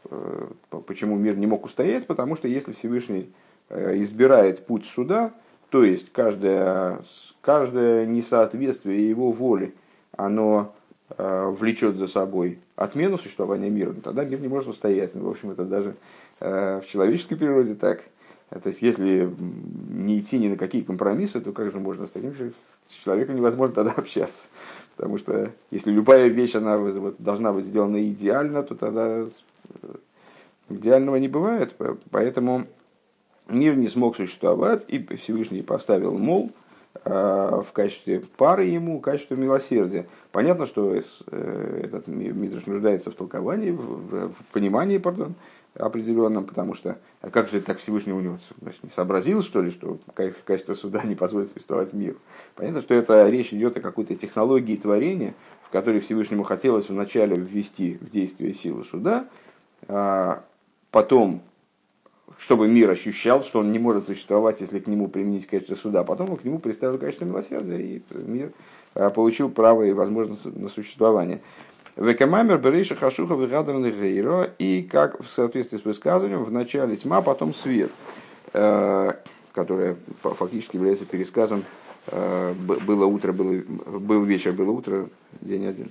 почему 0.86 1.16
мир 1.16 1.36
не 1.36 1.46
мог 1.46 1.64
устоять, 1.64 2.06
потому 2.06 2.36
что 2.36 2.46
если 2.46 2.74
Всевышний 2.74 3.32
избирает 3.70 4.66
путь 4.66 4.84
суда, 4.84 5.32
то 5.70 5.82
есть 5.82 6.12
каждое, 6.12 7.00
каждое 7.40 8.04
несоответствие 8.04 9.08
его 9.08 9.32
воли, 9.32 9.74
оно 10.18 10.74
э, 11.16 11.46
влечет 11.48 11.96
за 11.96 12.08
собой 12.08 12.58
отмену 12.76 13.16
существования 13.16 13.70
мира, 13.70 13.92
ну, 13.94 14.02
тогда 14.02 14.24
мир 14.24 14.40
не 14.40 14.48
может 14.48 14.68
устоять. 14.68 15.14
В 15.14 15.28
общем, 15.28 15.52
это 15.52 15.64
даже 15.64 15.94
э, 16.40 16.80
в 16.84 16.86
человеческой 16.86 17.36
природе 17.36 17.74
так. 17.74 18.02
То 18.50 18.68
есть, 18.68 18.80
если 18.80 19.30
не 19.90 20.20
идти 20.20 20.38
ни 20.38 20.48
на 20.48 20.56
какие 20.56 20.82
компромиссы, 20.82 21.40
то 21.40 21.52
как 21.52 21.70
же 21.70 21.78
можно 21.78 22.06
с 22.06 22.10
таким 22.10 22.34
человеком 23.04 23.36
невозможно 23.36 23.74
тогда 23.74 23.92
общаться. 23.96 24.48
Потому 24.96 25.18
что 25.18 25.52
если 25.70 25.90
любая 25.90 26.28
вещь 26.28 26.54
она 26.54 26.78
должна 27.18 27.52
быть 27.52 27.66
сделана 27.66 28.02
идеально, 28.02 28.62
то 28.62 28.74
тогда 28.74 29.20
э, 29.20 29.28
идеального 30.70 31.16
не 31.16 31.28
бывает. 31.28 31.74
Поэтому 32.10 32.66
мир 33.48 33.76
не 33.76 33.88
смог 33.88 34.16
существовать, 34.16 34.84
и 34.88 34.98
Всевышний 35.16 35.62
поставил 35.62 36.16
мол 36.18 36.50
э, 36.50 36.67
в 37.08 37.72
качестве 37.72 38.22
пары 38.36 38.64
ему, 38.64 38.98
в 38.98 39.02
качестве 39.02 39.36
милосердия. 39.36 40.06
Понятно, 40.32 40.66
что 40.66 40.94
э, 40.94 41.80
этот 41.84 42.08
мир 42.08 42.34
нуждается 42.66 43.10
в 43.10 43.14
толковании, 43.14 43.70
в, 43.70 44.28
в 44.28 44.44
понимании, 44.52 44.98
пардон, 44.98 45.34
определенном, 45.74 46.44
потому 46.44 46.74
что 46.74 46.98
а 47.20 47.30
как 47.30 47.48
же 47.48 47.60
так 47.60 47.78
Всевышний 47.78 48.12
у 48.12 48.20
него 48.20 48.38
значит, 48.60 48.82
не 48.82 48.90
сообразил, 48.90 49.42
что 49.42 49.62
ли, 49.62 49.70
что 49.70 49.98
качество 50.44 50.74
суда 50.74 51.02
не 51.04 51.14
позволит 51.14 51.52
существовать 51.52 51.92
миру. 51.92 52.16
Понятно, 52.54 52.82
что 52.82 52.94
это 52.94 53.28
речь 53.28 53.52
идет 53.52 53.76
о 53.76 53.80
какой-то 53.80 54.14
технологии 54.14 54.76
творения, 54.76 55.34
в 55.62 55.70
которой 55.70 56.00
Всевышнему 56.00 56.42
хотелось 56.42 56.88
вначале 56.88 57.36
ввести 57.36 57.98
в 58.00 58.10
действие 58.10 58.54
силу 58.54 58.84
суда, 58.84 59.26
а 59.86 60.42
потом 60.90 61.42
чтобы 62.36 62.68
мир 62.68 62.90
ощущал, 62.90 63.42
что 63.42 63.60
он 63.60 63.72
не 63.72 63.78
может 63.78 64.06
существовать, 64.06 64.60
если 64.60 64.78
к 64.78 64.86
нему 64.86 65.08
применить 65.08 65.46
качество 65.46 65.74
суда. 65.74 66.04
Потом 66.04 66.30
он 66.30 66.36
к 66.36 66.44
нему 66.44 66.58
представил 66.58 66.98
качество 66.98 67.24
милосердия, 67.24 67.80
и 67.80 68.02
мир 68.10 68.52
а, 68.94 69.10
получил 69.10 69.48
право 69.48 69.82
и 69.82 69.92
возможность 69.92 70.44
на 70.44 70.68
существование. 70.68 71.40
Векамамер 71.96 72.58
Берейша 72.58 72.94
Хашуха 72.94 73.34
Вегадерный 73.34 73.90
Гейро, 73.90 74.50
и 74.58 74.82
как 74.82 75.20
в 75.20 75.28
соответствии 75.28 75.78
с 75.78 75.84
высказыванием, 75.84 76.44
в 76.44 76.52
начале 76.52 76.94
тьма, 76.94 77.22
потом 77.22 77.52
свет, 77.52 77.90
э, 78.52 79.10
которое 79.52 79.96
фактически 80.22 80.76
является 80.76 81.06
пересказом 81.06 81.64
э, 82.06 82.54
было 82.54 83.04
утро, 83.06 83.32
было, 83.32 83.60
был 83.98 84.22
вечер, 84.24 84.52
было 84.52 84.70
утро, 84.70 85.08
день 85.40 85.66
один. 85.66 85.90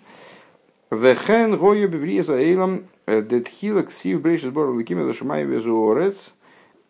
Вехен 0.89 1.57
гою 1.57 1.89
бивриза 1.89 2.37
эйлам 2.37 2.85
э, 3.05 3.21
детхила 3.21 3.83
ксив 3.83 4.21
брейшис 4.21 4.51
бору 4.51 4.77
ликиме 4.77 5.03
зашумай 5.03 5.43
везуорец. 5.43 6.33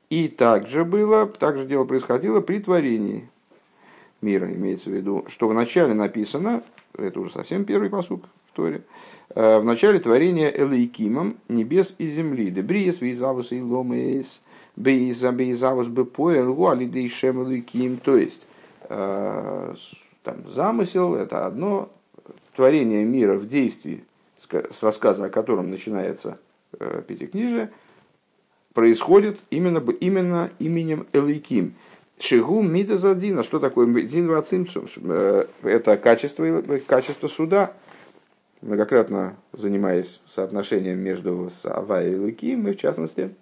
И 0.10 0.28
также 0.28 0.86
было, 0.86 1.26
также 1.26 1.66
дело 1.66 1.84
происходило 1.84 2.40
при 2.40 2.60
творении 2.60 3.28
мира, 4.22 4.52
имеется 4.54 4.90
в 4.90 4.94
виду, 4.94 5.26
что 5.28 5.48
вначале 5.50 5.94
написано, 5.94 6.64
это 6.98 7.20
уже 7.20 7.32
совсем 7.32 7.66
первый 7.66 7.90
посук 7.90 8.24
в 8.52 8.56
Торе, 8.56 8.84
э, 9.36 9.60
в 9.60 9.66
начале 9.66 10.00
творения 10.00 10.50
Элейкимом 10.50 11.38
небес 11.50 11.96
и 11.98 12.08
земли, 12.08 12.52
дебриес 12.52 13.02
визавус 13.02 13.52
и 13.52 13.62
ломеес, 13.62 14.42
бейза 14.76 15.32
бейзавус 15.32 15.88
бепоэл 15.88 16.54
гуалидейшем 16.54 17.44
Элейким, 17.44 17.98
то 17.98 18.16
есть 18.16 18.48
там, 20.28 20.50
замысел 20.50 21.16
это 21.16 21.46
одно, 21.46 21.90
творение 22.58 23.06
мира 23.06 23.36
в 23.36 23.48
действии, 23.48 24.04
с 24.40 24.82
рассказа 24.82 25.26
о 25.26 25.30
котором 25.30 25.70
начинается 25.70 26.40
э, 26.80 27.04
Пятикнижие, 27.08 27.70
происходит 28.74 29.40
именно, 29.52 29.78
именно 30.00 30.50
именем 30.58 31.06
Элейким. 31.14 31.76
Шигу 32.20 32.64
Мидазадина, 32.64 33.44
что 33.44 33.60
такое 33.60 33.86
Дин 34.04 34.28
Вацимцум? 34.28 34.90
Э, 35.06 35.46
это 35.62 35.98
качество, 35.98 36.64
качество 36.88 37.28
суда. 37.28 37.74
Многократно 38.64 39.38
занимаясь 39.54 40.20
соотношением 40.28 40.98
между 40.98 41.52
Ава 41.64 42.04
и 42.04 42.12
Элейким, 42.12 42.68
и 42.68 42.72
в 42.72 42.78
частности 42.78 43.36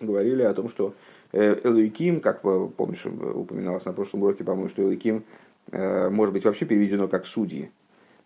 говорили 0.00 0.42
о 0.42 0.52
том, 0.52 0.68
что 0.68 0.92
Элуиким, 1.32 2.20
как 2.20 2.42
помнишь, 2.42 3.06
упоминалось 3.06 3.86
на 3.86 3.94
прошлом 3.94 4.22
уроке, 4.22 4.44
по-моему, 4.44 4.68
что 4.68 4.82
Элуиким 4.82 5.24
может 5.72 6.34
быть 6.34 6.44
вообще 6.44 6.66
переведено 6.66 7.08
как 7.08 7.26
судьи 7.26 7.70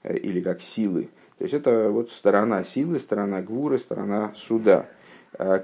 или 0.04 0.40
как 0.40 0.61
силы. 0.62 1.09
То 1.38 1.45
есть 1.45 1.54
это 1.54 1.90
вот 1.90 2.11
сторона 2.11 2.64
силы, 2.64 2.99
сторона 2.99 3.42
гвуры, 3.42 3.78
сторона 3.78 4.33
суда. 4.37 4.88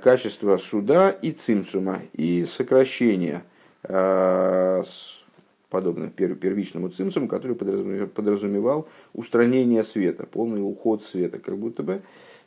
Качество 0.03 0.57
суда 0.57 1.11
и 1.11 1.33
цимцума, 1.33 2.01
и 2.13 2.47
сокращение 2.47 3.43
подобно 5.69 6.09
первичному 6.09 6.89
цимсуму, 6.89 7.29
который 7.29 7.57
подразумевал 7.57 8.89
устранение 9.13 9.85
света, 9.85 10.25
полный 10.25 10.61
уход 10.61 11.05
света, 11.05 11.39
как 11.39 11.59
будто 11.59 11.83
бы 11.83 12.03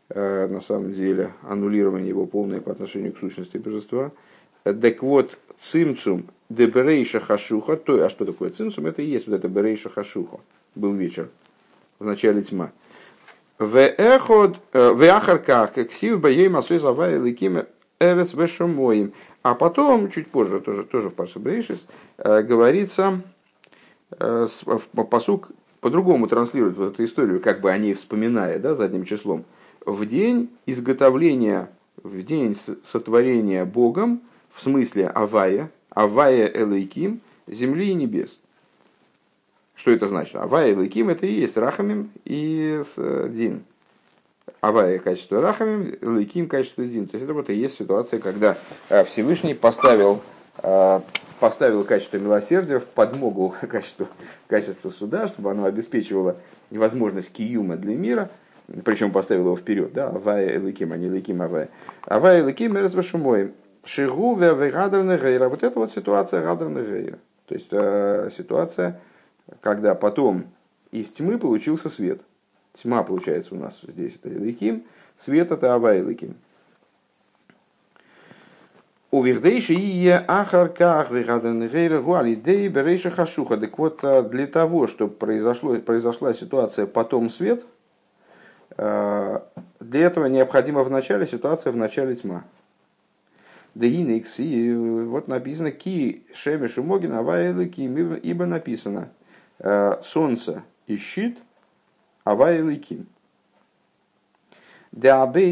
э, 0.09 0.47
на 0.47 0.61
самом 0.61 0.93
деле 0.93 1.31
аннулирование 1.43 2.09
его 2.09 2.25
полное 2.25 2.61
по 2.61 2.71
отношению 2.71 3.13
к 3.13 3.19
сущности 3.19 3.57
божества. 3.57 4.11
Так 4.63 5.03
вот, 5.03 5.37
цимцум 5.59 6.25
деберейша 6.49 7.19
хашуха, 7.19 7.75
то, 7.75 8.03
а 8.03 8.09
что 8.09 8.25
такое 8.25 8.49
цимцум? 8.49 8.87
Это 8.87 9.01
и 9.01 9.05
есть 9.05 9.27
вот 9.27 9.35
это 9.35 9.47
берейша 9.47 9.89
хашуха. 9.89 10.39
Был 10.75 10.93
вечер, 10.93 11.29
в 11.99 12.05
начале 12.05 12.41
тьма. 12.41 12.71
В 13.57 13.77
эход, 13.77 14.57
э, 14.71 14.91
в 14.91 15.03
ахарках, 15.03 15.73
как 15.73 15.91
сив 15.91 16.19
боей 16.19 16.47
масой 16.47 16.79
завай 16.79 17.19
ликим 17.19 17.65
эрец 17.99 18.33
вешамоим. 18.33 19.13
А 19.41 19.53
потом, 19.53 20.09
чуть 20.09 20.27
позже, 20.27 20.61
тоже, 20.61 20.83
тоже 20.83 21.09
в 21.09 21.13
Парше 21.13 21.39
Брейшис, 21.39 21.85
э, 22.17 22.41
говорится, 22.41 23.21
э, 24.17 24.47
посук 25.09 25.49
по-другому 25.81 26.27
транслирует 26.27 26.77
вот 26.77 26.93
эту 26.93 27.03
историю, 27.03 27.41
как 27.41 27.61
бы 27.61 27.71
они 27.71 27.93
вспоминая, 27.93 28.59
да, 28.59 28.75
задним 28.75 29.05
числом. 29.05 29.45
В 29.85 30.05
день 30.05 30.49
изготовления, 30.65 31.69
в 32.01 32.21
день 32.23 32.57
сотворения 32.83 33.65
Богом, 33.65 34.21
в 34.51 34.61
смысле 34.61 35.07
Авая, 35.07 35.71
Авая 35.89 36.47
Элейким, 36.47 37.21
земли 37.47 37.89
и 37.89 37.93
небес. 37.93 38.39
Что 39.79 39.91
это 39.91 40.09
значит? 40.09 40.35
Авая 40.35 40.73
Элейким 40.73 41.09
это 41.09 41.25
и 41.25 41.31
есть 41.31 41.55
Рахамим 41.55 42.11
и 42.25 42.83
Дин. 42.97 43.63
Авая 44.59 44.99
качество 44.99 45.39
Рахамим, 45.39 45.95
Лейким 46.01 46.49
качество 46.49 46.83
Дин. 46.83 47.07
То 47.07 47.15
есть 47.15 47.23
это 47.23 47.33
вот 47.33 47.49
и 47.49 47.53
есть 47.53 47.77
ситуация, 47.77 48.19
когда 48.19 48.57
э, 48.89 49.05
Всевышний 49.05 49.53
поставил, 49.53 50.21
э, 50.61 50.99
поставил 51.39 51.85
качество 51.85 52.17
милосердия 52.17 52.79
в 52.79 52.85
подмогу 52.87 53.55
качеству, 53.69 54.09
качеству 54.47 54.91
суда, 54.91 55.27
чтобы 55.27 55.51
оно 55.51 55.63
обеспечивало 55.63 56.35
возможность 56.71 57.31
киюма 57.31 57.77
для 57.77 57.95
мира, 57.95 58.29
причем 58.83 59.11
поставил 59.13 59.45
его 59.45 59.55
вперед, 59.55 59.93
да, 59.93 60.09
Авая 60.09 60.57
Эликим, 60.57 60.91
а 60.91 60.97
не 60.97 61.07
Эликим 61.07 61.41
Авая. 61.41 61.69
Авая 62.03 62.41
Эликим 62.41 62.77
Эресбашумой. 62.77 63.53
Шигу 63.85 64.35
Вегадерна 64.35 65.17
Гейра. 65.17 65.47
Вот 65.47 65.63
это 65.63 65.79
вот 65.79 65.93
ситуация 65.93 66.43
Гадерна 66.43 66.81
Гейра. 66.81 67.17
То 67.47 67.55
есть 67.55 67.69
э, 67.71 68.29
ситуация, 68.37 68.99
когда 69.61 69.95
потом 69.95 70.45
из 70.91 71.09
тьмы 71.11 71.37
получился 71.37 71.89
свет. 71.89 72.21
Тьма 72.73 73.03
получается 73.03 73.55
у 73.55 73.57
нас 73.57 73.79
здесь 73.83 74.15
это 74.15 74.29
Эликим, 74.29 74.83
свет 75.17 75.51
это 75.51 75.73
Ава 75.73 75.97
Эликим. 75.97 76.35
У 79.11 79.23
Вихдейши 79.23 79.73
и 79.73 80.07
Ахарках 80.07 81.09
Гуалидей 81.09 82.67
Берейша 82.67 83.09
Хашуха. 83.09 83.57
Так 83.57 83.77
вот, 83.79 83.99
а, 84.03 84.21
для 84.21 84.45
того, 84.45 84.85
чтобы 84.85 85.15
произошло, 85.15 85.75
произошла 85.77 86.31
ситуация 86.35 86.85
потом 86.85 87.31
свет, 87.31 87.65
а, 88.77 89.47
для 89.79 90.01
этого 90.01 90.27
необходима 90.27 90.83
в 90.83 90.91
начале 90.91 91.25
ситуация 91.25 91.73
в 91.73 91.75
начале 91.75 92.15
тьма. 92.15 92.43
Дегиникс, 93.73 94.39
и 94.39 94.73
вот 94.73 95.27
написано 95.27 95.71
Ки 95.71 96.23
Шемешу 96.33 96.83
Могин 96.83 97.13
Авайлики, 97.13 97.81
ибо 97.81 98.45
написано 98.45 99.09
Солнце 99.59 100.63
и 100.87 100.97
щит– 100.97 101.37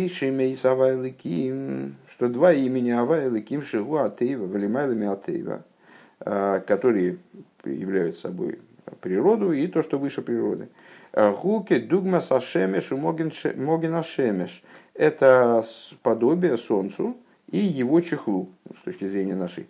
шимейс 0.09 0.65
Авайликим, 0.65 1.95
что 2.09 2.27
два 2.27 2.53
имени 2.53 2.91
Авайликим 2.91 3.63
Шигу 3.63 3.97
Атеева, 3.97 4.45
Валимайлами 4.45 5.07
Атеева, 5.07 5.63
а, 6.19 6.59
которые 6.61 7.17
являются 7.63 8.21
собой 8.21 8.59
природу 9.01 9.51
и 9.51 9.67
то, 9.67 9.81
что 9.81 9.99
выше 9.99 10.21
природы. 10.21 10.69
Гуки 11.13 11.79
дугма 11.79 12.21
сашемеш 12.21 12.91
могина 12.91 14.03
шемеш. 14.03 14.63
Это 14.93 15.65
подобие 16.03 16.57
Солнцу 16.57 17.17
и 17.49 17.57
его 17.57 18.01
чехлу, 18.01 18.49
с 18.79 18.83
точки 18.83 19.07
зрения 19.07 19.35
нашей 19.35 19.67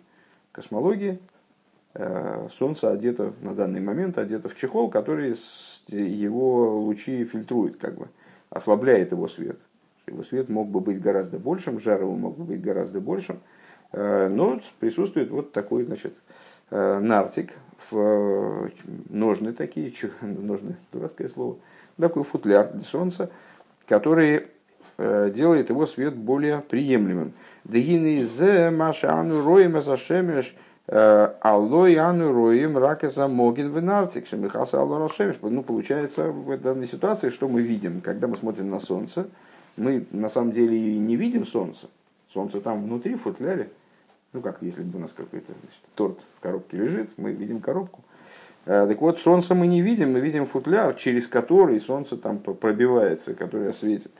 космологии, 0.52 1.18
Э, 1.18 1.37
солнце 2.58 2.90
одето 2.90 3.32
на 3.40 3.54
данный 3.54 3.80
момент 3.80 4.18
одето 4.18 4.48
в 4.48 4.56
чехол, 4.56 4.90
который 4.90 5.34
его 5.88 6.80
лучи 6.80 7.24
фильтрует, 7.24 7.76
как 7.76 7.96
бы, 7.96 8.08
ослабляет 8.50 9.12
его 9.12 9.28
свет. 9.28 9.58
Его 10.06 10.22
свет 10.22 10.48
мог 10.48 10.68
бы 10.68 10.80
быть 10.80 11.00
гораздо 11.00 11.38
большим, 11.38 11.80
жар 11.80 12.00
его 12.00 12.14
мог 12.14 12.36
бы 12.36 12.44
быть 12.44 12.60
гораздо 12.60 13.00
большим, 13.00 13.40
э, 13.92 14.28
но 14.28 14.60
присутствует 14.80 15.30
вот 15.30 15.52
такой, 15.52 15.84
значит, 15.84 16.14
э, 16.70 16.98
нартик, 16.98 17.52
в 17.90 18.70
ножны 19.08 19.52
такие, 19.52 19.92
ножны, 20.20 20.76
дурацкое 20.92 21.28
слово, 21.28 21.56
такой 21.98 22.24
футляр 22.24 22.72
для 22.72 22.82
солнца, 22.82 23.30
который 23.86 24.46
делает 24.98 25.70
его 25.70 25.86
свет 25.86 26.16
более 26.16 26.60
приемлемым. 26.60 27.32
Дегины 27.62 28.26
зе 28.26 28.70
машану 28.70 29.44
роем 29.44 29.76
Аллой 30.88 31.96
Ану 31.96 32.32
Роим 32.32 32.78
Ракеса 32.78 33.28
Могин 33.28 33.74
Венартик, 33.74 34.26
Шемихаса 34.26 34.80
Алларашемиш. 34.80 35.36
Ну, 35.42 35.62
получается, 35.62 36.30
в 36.30 36.56
данной 36.58 36.86
ситуации, 36.86 37.28
что 37.28 37.46
мы 37.46 37.60
видим, 37.60 38.00
когда 38.00 38.26
мы 38.26 38.36
смотрим 38.36 38.70
на 38.70 38.80
Солнце, 38.80 39.28
мы 39.76 40.06
на 40.12 40.30
самом 40.30 40.52
деле 40.52 40.76
и 40.76 40.98
не 40.98 41.16
видим 41.16 41.44
Солнце. 41.46 41.88
Солнце 42.32 42.60
там 42.60 42.84
внутри, 42.84 43.16
в 43.16 43.22
футляре. 43.22 43.68
Ну, 44.32 44.40
как 44.40 44.58
если 44.62 44.82
бы 44.82 44.98
у 44.98 45.02
нас 45.02 45.12
какой-то 45.12 45.46
значит, 45.46 45.80
торт 45.94 46.18
в 46.36 46.40
коробке 46.40 46.76
лежит, 46.78 47.10
мы 47.16 47.32
видим 47.32 47.60
коробку. 47.60 48.02
Так 48.64 49.00
вот, 49.00 49.18
Солнце 49.18 49.54
мы 49.54 49.66
не 49.66 49.80
видим, 49.82 50.12
мы 50.12 50.20
видим 50.20 50.46
футляр, 50.46 50.94
через 50.94 51.26
который 51.26 51.80
Солнце 51.80 52.16
там 52.16 52.38
пробивается, 52.38 53.34
который 53.34 53.68
осветит. 53.68 54.10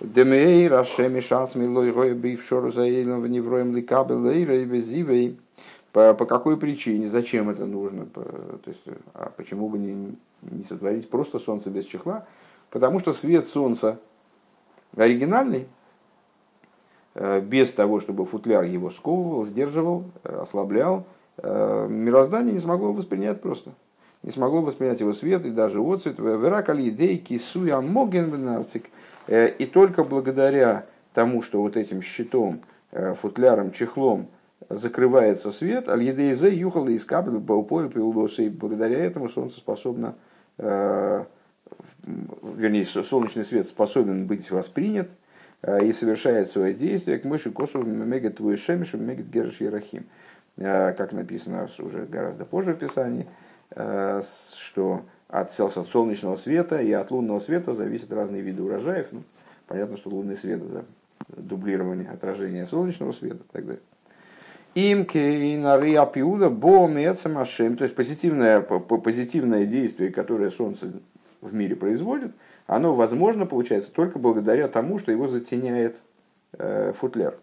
Демей, 0.00 0.68
Рашеми, 0.68 1.20
Шацми, 1.20 1.66
Лой, 1.66 1.90
Роя, 1.90 2.14
Бившору, 2.14 2.70
Заилом, 2.70 3.22
Вневроем, 3.22 3.74
Ликабел, 3.74 4.20
Лейра, 4.20 4.64
Безивей, 4.64 5.38
по, 5.96 6.12
по 6.12 6.26
какой 6.26 6.58
причине, 6.58 7.08
зачем 7.08 7.48
это 7.48 7.64
нужно, 7.64 8.04
по, 8.04 8.20
то 8.20 8.66
есть, 8.66 8.82
а 9.14 9.32
почему 9.34 9.70
бы 9.70 9.78
не, 9.78 10.14
не 10.42 10.62
сотворить 10.62 11.08
просто 11.08 11.38
солнце 11.38 11.70
без 11.70 11.86
чехла? 11.86 12.26
Потому 12.68 13.00
что 13.00 13.14
свет 13.14 13.48
солнца 13.48 13.98
оригинальный, 14.94 15.66
э, 17.14 17.40
без 17.40 17.72
того, 17.72 18.00
чтобы 18.00 18.26
футляр 18.26 18.64
его 18.64 18.90
сковывал, 18.90 19.46
сдерживал, 19.46 20.04
э, 20.22 20.38
ослаблял, 20.38 21.06
э, 21.38 21.86
мироздание 21.88 22.52
не 22.52 22.60
смогло 22.60 22.92
воспринять 22.92 23.40
просто. 23.40 23.72
Не 24.22 24.32
смогло 24.32 24.60
воспринять 24.60 25.00
его 25.00 25.14
свет 25.14 25.46
и 25.46 25.50
даже 25.50 25.80
отцвет. 25.80 26.18
И 29.28 29.66
только 29.72 30.04
благодаря 30.04 30.84
тому, 31.14 31.40
что 31.40 31.62
вот 31.62 31.78
этим 31.78 32.02
щитом, 32.02 32.60
футляром, 32.90 33.72
чехлом 33.72 34.26
закрывается 34.68 35.52
свет, 35.52 35.88
аль-едейзе 35.88 36.54
юхала 36.54 36.88
из 36.88 37.04
кабеля 37.04 37.38
баупоя 37.38 37.88
и 37.88 38.48
благодаря 38.48 38.98
этому 38.98 39.28
солнце 39.28 39.58
способно, 39.58 40.16
э, 40.58 41.24
вернее, 42.06 42.86
солнечный 42.86 43.44
свет 43.44 43.66
способен 43.66 44.26
быть 44.26 44.50
воспринят 44.50 45.08
э, 45.62 45.86
и 45.86 45.92
совершает 45.92 46.50
свое 46.50 46.74
действие 46.74 47.18
к 47.18 47.24
мыши 47.24 47.50
косу 47.50 47.82
мегет 47.82 48.36
твой 48.36 48.56
шемиш 48.56 48.94
мегет 48.94 49.30
герш 49.30 49.60
ерахим. 49.60 50.06
Э, 50.56 50.92
как 50.94 51.12
написано 51.12 51.68
уже 51.78 52.06
гораздо 52.06 52.44
позже 52.44 52.72
в 52.74 52.78
Писании, 52.78 53.26
что 53.70 55.02
от 55.28 55.52
солнечного 55.52 56.36
света 56.36 56.80
и 56.80 56.92
от 56.92 57.10
лунного 57.10 57.40
света 57.40 57.74
зависят 57.74 58.12
разные 58.12 58.42
виды 58.42 58.62
урожаев. 58.62 59.08
Ну, 59.10 59.22
понятно, 59.66 59.96
что 59.96 60.10
лунный 60.10 60.36
свет 60.36 60.62
это 60.62 60.84
дублирование, 61.28 62.08
отражение 62.08 62.66
солнечного 62.66 63.12
света 63.12 63.42
и 63.42 63.52
так 63.52 63.66
далее. 63.66 63.82
Имки 64.78 65.56
на 65.56 65.78
риапиуда 65.80 66.50
машем, 66.50 67.78
то 67.78 67.84
есть 67.84 67.96
позитивное, 67.96 68.60
позитивное 68.60 69.64
действие, 69.64 70.10
которое 70.10 70.50
Солнце 70.50 70.92
в 71.40 71.54
мире 71.54 71.74
производит, 71.74 72.32
оно 72.66 72.94
возможно 72.94 73.46
получается 73.46 73.90
только 73.90 74.18
благодаря 74.18 74.68
тому, 74.68 74.98
что 74.98 75.12
его 75.12 75.28
затеняет 75.28 75.96
э, 76.58 76.92
футляр. 76.94 77.38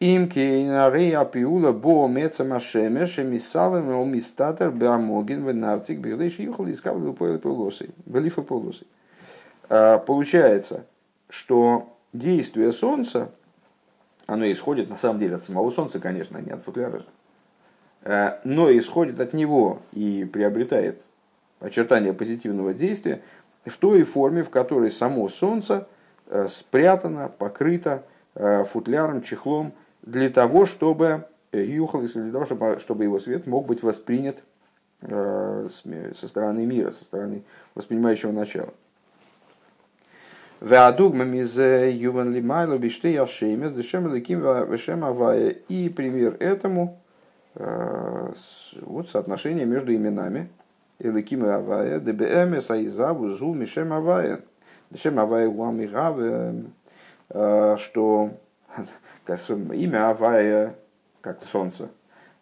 Имки 0.00 0.66
на 0.66 0.88
риапиуда 0.88 1.72
бо 1.72 2.08
мецамашемеш 2.08 3.18
мисалем 3.18 3.90
о 3.90 4.06
мистатер 4.06 4.70
беамогин 4.70 5.46
венартик 5.46 5.98
бегдейш 5.98 6.38
юхал 6.38 6.70
искал 6.70 6.98
полосы. 7.12 7.90
Получается, 9.68 10.86
что 11.28 11.94
действие 12.14 12.72
Солнца 12.72 13.32
оно 14.28 14.44
исходит 14.52 14.90
на 14.90 14.96
самом 14.96 15.18
деле 15.18 15.36
от 15.36 15.42
самого 15.42 15.70
Солнца, 15.72 15.98
конечно, 15.98 16.38
а 16.38 16.42
не 16.42 16.52
от 16.52 16.62
футляра 16.62 17.00
же, 17.00 18.38
но 18.44 18.70
исходит 18.70 19.18
от 19.18 19.32
него 19.32 19.80
и 19.92 20.24
приобретает 20.24 21.02
очертания 21.58 22.12
позитивного 22.12 22.74
действия 22.74 23.22
в 23.64 23.76
той 23.78 24.04
форме, 24.04 24.44
в 24.44 24.50
которой 24.50 24.92
само 24.92 25.28
Солнце 25.28 25.88
спрятано, 26.50 27.28
покрыто 27.28 28.04
футляром, 28.70 29.22
чехлом, 29.22 29.72
для 30.02 30.28
того, 30.30 30.66
чтобы 30.66 31.26
юхал, 31.52 32.02
для 32.02 32.30
того, 32.30 32.78
чтобы 32.78 33.04
его 33.04 33.18
свет 33.18 33.46
мог 33.46 33.66
быть 33.66 33.82
воспринят 33.82 34.36
со 35.00 36.28
стороны 36.28 36.66
мира, 36.66 36.92
со 36.92 37.02
стороны 37.04 37.42
воспринимающего 37.74 38.30
начала. 38.30 38.74
Веадугмам 40.60 41.34
из 41.34 41.56
Юван 41.56 42.34
Лимайло 42.34 42.78
Бишты 42.78 43.08
Яшемес, 43.08 43.72
Дешем 43.72 44.12
Леким 44.12 44.40
Вешем 44.40 45.04
Авая. 45.04 45.50
И 45.68 45.88
пример 45.88 46.36
этому 46.40 46.98
э, 47.54 48.32
вот 48.80 49.08
соотношение 49.08 49.66
между 49.66 49.94
именами 49.94 50.48
Эликим 50.98 51.46
и 51.46 51.48
Авая, 51.48 52.00
ДБМ, 52.00 52.60
Саизаву, 52.60 53.28
Зу, 53.30 53.54
Мишем 53.54 53.92
Авая, 53.92 54.40
Дешем 54.90 55.20
Авая 55.20 55.48
Гуамигаве, 55.48 56.64
э, 57.30 57.76
что 57.78 58.30
имя 59.28 60.10
Авая, 60.10 60.74
как 61.20 61.38
солнце, 61.52 61.88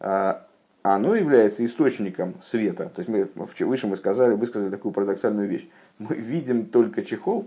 э, 0.00 0.34
оно 0.82 1.14
является 1.14 1.66
источником 1.66 2.36
света. 2.42 2.90
То 2.94 3.02
есть 3.02 3.10
мы 3.10 3.28
выше 3.66 3.86
мы 3.88 3.96
сказали, 3.96 4.32
высказали 4.32 4.70
такую 4.70 4.92
парадоксальную 4.92 5.48
вещь. 5.48 5.68
Мы 5.98 6.14
видим 6.14 6.66
только 6.66 7.02
чехол, 7.04 7.46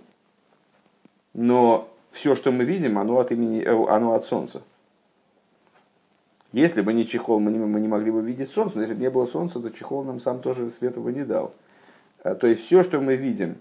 но 1.39 1.89
все, 2.11 2.35
что 2.35 2.51
мы 2.51 2.65
видим, 2.65 2.99
оно 2.99 3.17
от, 3.17 3.31
имени, 3.31 3.61
э, 3.61 3.89
оно 3.89 4.13
от 4.13 4.25
Солнца. 4.25 4.61
Если 6.51 6.81
бы 6.81 6.91
не 6.91 7.07
чехол, 7.07 7.39
мы 7.39 7.49
не, 7.49 7.59
мы 7.59 7.79
не 7.79 7.87
могли 7.87 8.11
бы 8.11 8.21
видеть 8.21 8.51
Солнце, 8.51 8.75
но 8.75 8.81
если 8.81 8.93
бы 8.95 8.99
не 8.99 9.09
было 9.09 9.25
Солнца, 9.25 9.61
то 9.61 9.69
чехол 9.69 10.03
нам 10.03 10.19
сам 10.19 10.41
тоже 10.41 10.69
света 10.69 10.99
бы 10.99 11.13
не 11.13 11.23
дал. 11.23 11.53
Э, 12.25 12.35
то 12.35 12.45
есть 12.45 12.65
все, 12.65 12.83
что 12.83 12.99
мы 12.99 13.15
видим, 13.15 13.55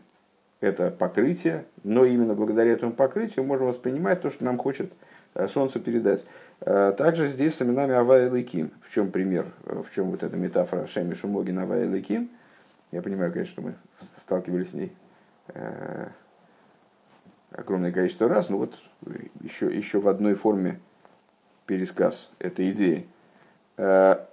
это 0.60 0.90
покрытие, 0.90 1.66
но 1.84 2.04
именно 2.04 2.34
благодаря 2.34 2.72
этому 2.72 2.90
покрытию 2.90 3.44
можем 3.44 3.68
воспринимать 3.68 4.22
то, 4.22 4.30
что 4.30 4.44
нам 4.44 4.58
хочет 4.58 4.92
э, 5.34 5.46
Солнце 5.46 5.78
передать. 5.78 6.24
Также 6.58 7.28
здесь 7.28 7.54
с 7.54 7.62
именами 7.62 7.94
Авай 7.94 8.28
Лейким. 8.28 8.72
В 8.82 8.92
чем 8.92 9.12
пример, 9.12 9.46
в 9.62 9.86
чем 9.94 10.10
вот 10.10 10.24
эта 10.24 10.36
метафора 10.36 10.88
Шеми 10.88 11.14
Шумогин 11.14 11.60
Авай 11.60 11.86
Лейким. 11.86 12.28
Я 12.90 13.02
понимаю, 13.02 13.32
конечно, 13.32 13.52
что 13.52 13.62
мы 13.62 13.74
сталкивались 14.24 14.70
с 14.70 14.74
ней 14.74 14.92
огромное 17.50 17.92
количество 17.92 18.28
раз, 18.28 18.48
но 18.48 18.58
вот 18.58 18.78
еще, 19.42 19.74
еще 19.74 20.00
в 20.00 20.08
одной 20.08 20.34
форме 20.34 20.80
пересказ 21.66 22.30
этой 22.38 22.70
идеи. 22.70 23.06
Э, 23.76 24.24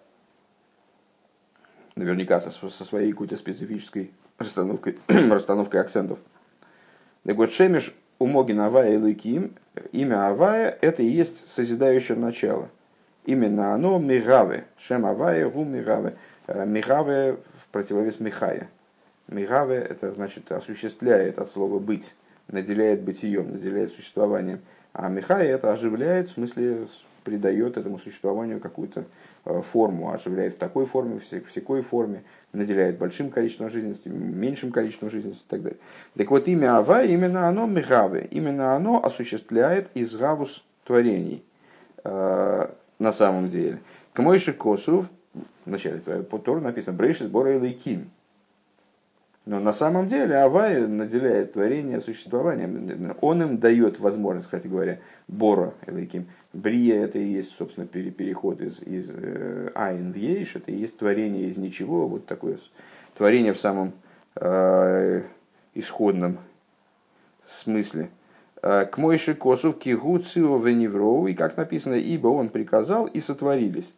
наверняка 1.95 2.39
со, 2.41 2.51
со 2.51 2.83
своей 2.83 3.11
какой-то 3.11 3.37
специфической 3.37 4.11
расстановкой, 4.37 4.97
расстановкой 5.07 5.81
акцентов. 5.81 6.19
Так 7.23 7.35
вот, 7.37 7.51
Шемиш 7.51 7.93
у 8.19 8.27
Могин 8.27 8.59
Авая 8.59 8.93
и 8.93 8.97
Лыким, 8.97 9.55
имя 9.91 10.29
Авая, 10.29 10.77
это 10.81 11.03
и 11.03 11.07
есть 11.07 11.53
созидающее 11.53 12.17
начало. 12.17 12.69
Именно 13.25 13.73
оно 13.73 13.97
Мигаве. 13.97 14.65
Шем 14.77 15.05
Авая, 15.05 15.49
Гу 15.49 15.63
Мигаве. 15.63 16.15
Э, 16.47 16.65
Мигаве 16.65 17.33
в 17.33 17.67
противовес 17.71 18.19
Михая. 18.19 18.69
Мигаве 19.27 19.77
это 19.77 20.11
значит 20.11 20.51
осуществляет 20.51 21.39
от 21.39 21.51
слова 21.51 21.79
быть 21.79 22.13
наделяет 22.47 23.01
бытием, 23.01 23.51
наделяет 23.51 23.93
существованием. 23.93 24.59
А 24.93 25.09
Михай 25.09 25.47
это 25.47 25.71
оживляет, 25.73 26.29
в 26.29 26.33
смысле 26.33 26.87
придает 27.25 27.75
этому 27.75 27.99
существованию 27.99 28.61
какую-то 28.61 29.05
э, 29.45 29.61
форму, 29.61 30.13
оживляет 30.13 30.53
в 30.53 30.57
такой 30.57 30.85
форме, 30.85 31.19
в 31.19 31.49
всякой 31.49 31.81
форме, 31.81 32.23
наделяет 32.53 32.97
большим 32.97 33.29
количеством 33.29 33.69
жизненности, 33.71 34.07
меньшим 34.07 34.71
количеством 34.71 35.09
жизненности 35.09 35.43
и 35.43 35.49
так 35.49 35.63
далее. 35.63 35.79
Так 36.15 36.31
вот, 36.31 36.47
имя 36.47 36.77
Ава, 36.77 37.03
именно 37.03 37.49
оно 37.49 37.65
Михаве, 37.65 38.27
именно 38.31 38.75
оно 38.75 39.03
осуществляет 39.03 39.89
изгавус 39.95 40.63
творений 40.85 41.43
э, 42.03 42.69
на 42.99 43.13
самом 43.13 43.49
деле. 43.49 43.79
К 44.13 44.19
Мойши 44.19 44.53
Косов, 44.53 45.07
в 45.65 45.69
начале 45.69 45.99
по 45.99 46.37
Тору 46.37 46.61
написано, 46.61 46.95
Брейшис 46.95 47.27
Бора 47.27 47.55
Илайким, 47.55 48.11
но 49.45 49.59
на 49.59 49.73
самом 49.73 50.07
деле 50.07 50.37
Авай 50.37 50.87
наделяет 50.87 51.53
творение 51.53 52.01
существованием. 52.01 53.15
Он 53.21 53.43
им 53.43 53.57
дает 53.59 53.99
возможность, 53.99 54.47
кстати 54.47 54.67
говоря, 54.67 54.99
Бора, 55.27 55.73
Элейким. 55.85 56.25
Брия 56.51 57.03
это 57.03 57.19
и 57.19 57.25
есть, 57.25 57.51
собственно, 57.57 57.85
переход 57.85 58.61
из, 58.61 58.81
из 58.81 59.11
э, 59.13 59.69
Айн 59.75 60.13
в 60.13 60.15
Ейш, 60.15 60.55
это 60.55 60.71
и 60.71 60.75
есть 60.75 60.97
творение 60.97 61.49
из 61.49 61.57
ничего, 61.57 62.07
вот 62.07 62.25
такое 62.25 62.57
творение 63.15 63.53
в 63.53 63.59
самом 63.59 63.93
э, 64.35 65.21
исходном 65.75 66.39
смысле. 67.45 68.09
Э, 68.63 68.85
к 68.85 68.97
Мойши 68.97 69.35
Косов, 69.35 69.77
Кигу, 69.77 70.17
Цио, 70.19 70.57
Веневроу, 70.57 71.27
и 71.27 71.35
как 71.35 71.55
написано, 71.55 71.95
ибо 71.95 72.29
он 72.29 72.49
приказал 72.49 73.05
и 73.05 73.19
сотворились. 73.21 73.93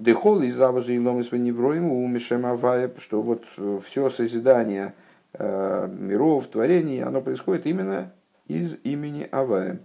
Дехол 0.00 0.40
из 0.40 0.54
завозу 0.54 0.94
и 0.94 0.98
ломис 0.98 1.30
невроем 1.30 1.92
у 1.92 2.08
Мишемавая, 2.08 2.90
что 2.96 3.20
вот 3.20 3.44
э, 3.58 3.80
все 3.86 4.08
созидание 4.08 4.94
э, 5.34 5.88
миров, 5.92 6.46
творений, 6.46 7.02
оно 7.02 7.20
происходит 7.20 7.66
именно 7.66 8.10
из 8.48 8.78
имени 8.82 9.28
Авая. 9.30 9.78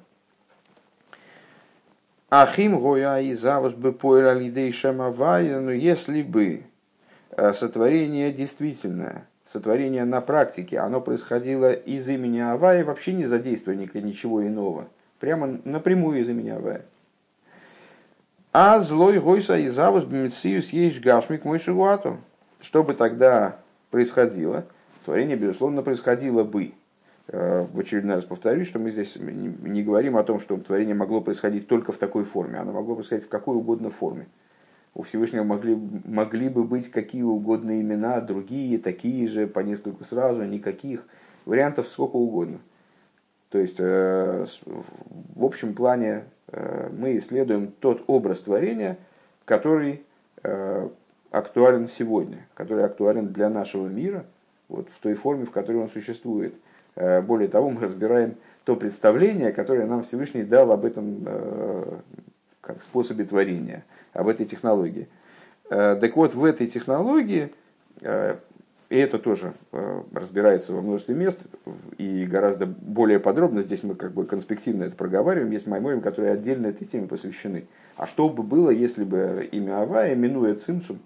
Ахим 2.29 2.79
гоя 2.79 3.19
и 3.19 3.33
завоз 3.33 3.73
бы 3.73 3.91
поэра 3.91 4.31
лидей 4.31 4.71
шамавая, 4.71 5.59
но 5.59 5.71
если 5.71 6.21
бы 6.21 6.63
э, 7.31 7.51
сотворение 7.51 8.31
действительное, 8.31 9.27
сотворение 9.45 10.05
на 10.05 10.21
практике, 10.21 10.79
оно 10.79 11.01
происходило 11.01 11.73
из 11.73 12.07
имени 12.07 12.39
Авая, 12.39 12.85
вообще 12.85 13.11
не 13.11 13.25
задействуя 13.25 13.75
ничего 13.75 14.47
иного, 14.47 14.87
прямо 15.19 15.59
напрямую 15.65 16.21
из 16.21 16.29
имени 16.29 16.51
Авая. 16.51 16.85
А 18.57 18.79
злой 18.79 19.19
гойса 19.19 19.57
и 19.57 19.67
завус 19.67 20.05
бмициус 20.05 20.69
есть 20.69 21.01
гашмик 21.01 21.43
мой 21.43 21.59
шигуату. 21.59 22.19
Что 22.61 22.85
бы 22.85 22.93
тогда 22.93 23.57
происходило? 23.91 24.63
Творение, 25.03 25.35
безусловно, 25.35 25.81
происходило 25.81 26.45
бы. 26.45 26.71
Э, 27.27 27.65
в 27.69 27.77
очередной 27.77 28.15
раз 28.15 28.23
повторюсь, 28.23 28.69
что 28.69 28.79
мы 28.79 28.91
здесь 28.91 29.17
не 29.17 29.83
говорим 29.83 30.15
о 30.15 30.23
том, 30.23 30.39
что 30.39 30.55
творение 30.55 30.95
могло 30.95 31.19
происходить 31.19 31.67
только 31.67 31.91
в 31.91 31.97
такой 31.97 32.23
форме. 32.23 32.57
Оно 32.57 32.71
могло 32.71 32.95
происходить 32.95 33.25
в 33.25 33.27
какой 33.27 33.57
угодно 33.57 33.89
форме. 33.89 34.27
У 34.93 35.03
Всевышнего 35.03 35.43
могли, 35.43 35.77
могли 36.05 36.47
бы 36.47 36.63
быть 36.63 36.89
какие 36.89 37.23
угодно 37.23 37.81
имена, 37.81 38.21
другие, 38.21 38.79
такие 38.79 39.27
же, 39.27 39.47
по 39.47 39.59
несколько 39.59 40.05
сразу, 40.05 40.43
никаких. 40.43 41.01
Вариантов 41.43 41.87
сколько 41.91 42.15
угодно. 42.15 42.59
То 43.49 43.57
есть, 43.57 43.79
э, 43.79 44.45
в 44.65 45.43
общем 45.43 45.73
плане, 45.73 46.23
мы 46.51 47.17
исследуем 47.17 47.71
тот 47.79 48.03
образ 48.07 48.41
творения, 48.41 48.97
который 49.45 50.03
э, 50.43 50.89
актуален 51.31 51.87
сегодня, 51.87 52.45
который 52.53 52.85
актуален 52.85 53.33
для 53.33 53.49
нашего 53.49 53.87
мира, 53.87 54.25
вот 54.67 54.87
в 54.95 55.01
той 55.01 55.15
форме, 55.15 55.45
в 55.45 55.51
которой 55.51 55.77
он 55.77 55.89
существует. 55.89 56.53
Э, 56.95 57.21
более 57.21 57.47
того, 57.47 57.69
мы 57.69 57.81
разбираем 57.81 58.35
то 58.63 58.75
представление, 58.75 59.51
которое 59.51 59.85
нам 59.85 60.03
Всевышний 60.03 60.43
дал 60.43 60.71
об 60.71 60.85
этом 60.85 61.27
как 62.61 62.81
способе 62.81 63.23
творения, 63.25 63.83
об 64.11 64.27
этой 64.27 64.47
технологии. 64.47 65.07
Так 65.69 66.15
вот, 66.15 66.33
в 66.33 66.43
этой 66.43 66.65
технологии 66.65 67.53
и 68.89 68.97
это 68.97 69.17
тоже 69.17 69.53
э, 69.71 70.03
разбирается 70.13 70.73
во 70.73 70.81
множестве 70.81 71.15
мест 71.15 71.39
и 71.97 72.25
гораздо 72.25 72.67
более 72.67 73.19
подробно. 73.19 73.61
Здесь 73.61 73.81
мы 73.81 73.95
как 73.95 74.13
бы 74.13 74.25
конспективно 74.25 74.83
это 74.83 74.95
проговариваем. 74.95 75.51
Есть 75.51 75.65
майморим, 75.65 76.01
которые 76.01 76.33
отдельно 76.33 76.67
этой 76.67 76.85
теме 76.85 77.07
посвящены. 77.07 77.65
А 77.97 78.05
что 78.05 78.29
бы 78.29 78.43
было, 78.43 78.69
если 78.69 79.03
бы 79.03 79.49
имя 79.51 79.81
Авая, 79.81 80.15
минуя 80.15 80.53
Цимцум, 80.53 80.99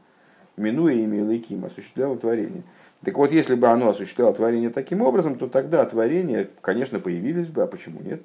минуя 0.58 0.94
имя 0.94 1.24
Лейким, 1.24 1.64
осуществляло 1.66 2.18
творение? 2.18 2.64
Так 3.06 3.18
вот, 3.18 3.32
если 3.32 3.56
бы 3.56 3.68
оно 3.68 3.90
осуществляло 3.90 4.34
творение 4.34 4.72
таким 4.72 5.02
образом, 5.02 5.38
то 5.38 5.48
тогда 5.48 5.86
творения, 5.86 6.50
конечно, 6.60 7.00
появились 7.00 7.48
бы, 7.48 7.64
а 7.64 7.68
почему 7.68 8.02
нет? 8.02 8.22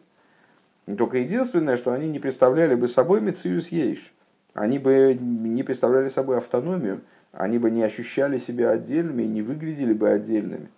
Только 0.98 1.18
единственное, 1.18 1.76
что 1.76 1.92
они 1.92 2.08
не 2.08 2.18
представляли 2.18 2.74
бы 2.74 2.88
собой 2.88 3.20
Мециус 3.20 3.68
Ейш. 3.68 4.12
Они 4.52 4.80
бы 4.80 5.16
не 5.18 5.62
представляли 5.62 6.08
собой 6.08 6.38
автономию, 6.38 7.00
они 7.36 7.58
бы 7.58 7.70
не 7.70 7.82
ощущали 7.82 8.38
себя 8.38 8.70
отдельными 8.70 9.22
и 9.22 9.26
не 9.26 9.42
выглядели 9.42 9.92
бы 9.92 10.10
отдельными. 10.10 10.68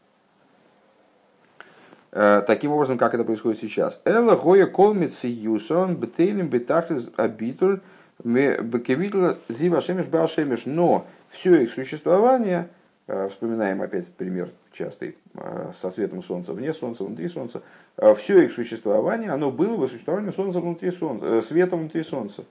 Э, 2.12 2.42
таким 2.46 2.72
образом, 2.72 2.98
как 2.98 3.14
это 3.14 3.24
происходит 3.24 3.60
сейчас. 3.60 4.00
Эла 4.04 4.36
гоя 4.36 4.66
колмицы 4.66 5.26
юсон 5.26 5.96
бетейлем 5.96 6.48
бетахлис 6.48 7.10
абитуль 7.16 7.80
бекевитл 8.24 9.32
зива 9.48 9.80
шемеш 9.80 10.06
башемеш. 10.06 10.62
Но 10.64 11.06
все 11.28 11.62
их 11.62 11.72
существование, 11.72 12.68
э, 13.06 13.28
вспоминаем 13.28 13.82
опять 13.82 14.10
пример 14.14 14.48
частый, 14.72 15.16
э, 15.34 15.72
со 15.80 15.90
светом 15.90 16.22
солнца 16.22 16.54
вне 16.54 16.72
солнца, 16.72 17.04
внутри 17.04 17.28
солнца, 17.28 17.62
все 18.16 18.42
их 18.42 18.52
существование, 18.52 19.30
оно 19.30 19.50
было 19.50 19.76
бы 19.76 19.88
существование 19.88 20.30
Солнца 20.32 20.60
внутри 20.60 20.90
Солнца, 20.90 21.40
света 21.40 21.76
внутри 21.76 22.02
Солнца 22.02 22.44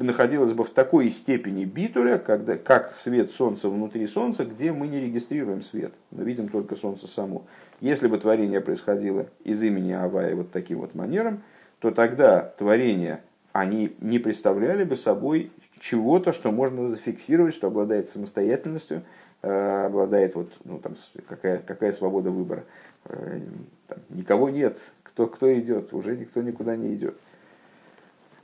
находилась 0.00 0.52
бы 0.52 0.64
в 0.64 0.70
такой 0.70 1.10
степени 1.10 1.64
битуля, 1.64 2.18
когда, 2.18 2.56
как 2.56 2.94
свет 2.94 3.32
Солнца 3.32 3.68
внутри 3.68 4.06
Солнца, 4.06 4.44
где 4.44 4.72
мы 4.72 4.88
не 4.88 5.00
регистрируем 5.00 5.62
свет, 5.62 5.92
мы 6.10 6.24
видим 6.24 6.48
только 6.48 6.76
Солнце 6.76 7.06
само. 7.06 7.44
Если 7.80 8.06
бы 8.06 8.18
творение 8.18 8.60
происходило 8.60 9.26
из 9.44 9.62
имени 9.62 9.92
Авая 9.92 10.34
вот 10.34 10.50
таким 10.50 10.78
вот 10.78 10.94
манером, 10.94 11.42
то 11.80 11.90
тогда 11.90 12.52
творения, 12.58 13.22
они 13.52 13.94
не 14.00 14.18
представляли 14.18 14.84
бы 14.84 14.96
собой 14.96 15.50
чего-то, 15.80 16.32
что 16.32 16.52
можно 16.52 16.88
зафиксировать, 16.88 17.54
что 17.54 17.66
обладает 17.66 18.08
самостоятельностью, 18.08 19.02
э, 19.42 19.86
обладает 19.86 20.36
вот, 20.36 20.52
ну, 20.64 20.78
там, 20.78 20.96
какая, 21.28 21.58
какая 21.58 21.92
свобода 21.92 22.30
выбора. 22.30 22.64
Э, 23.06 23.40
там, 23.88 23.98
никого 24.10 24.48
нет, 24.48 24.78
кто, 25.02 25.26
кто 25.26 25.52
идет, 25.52 25.92
уже 25.92 26.16
никто 26.16 26.40
никуда 26.40 26.76
не 26.76 26.94
идет. 26.94 27.16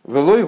Велой 0.09 0.42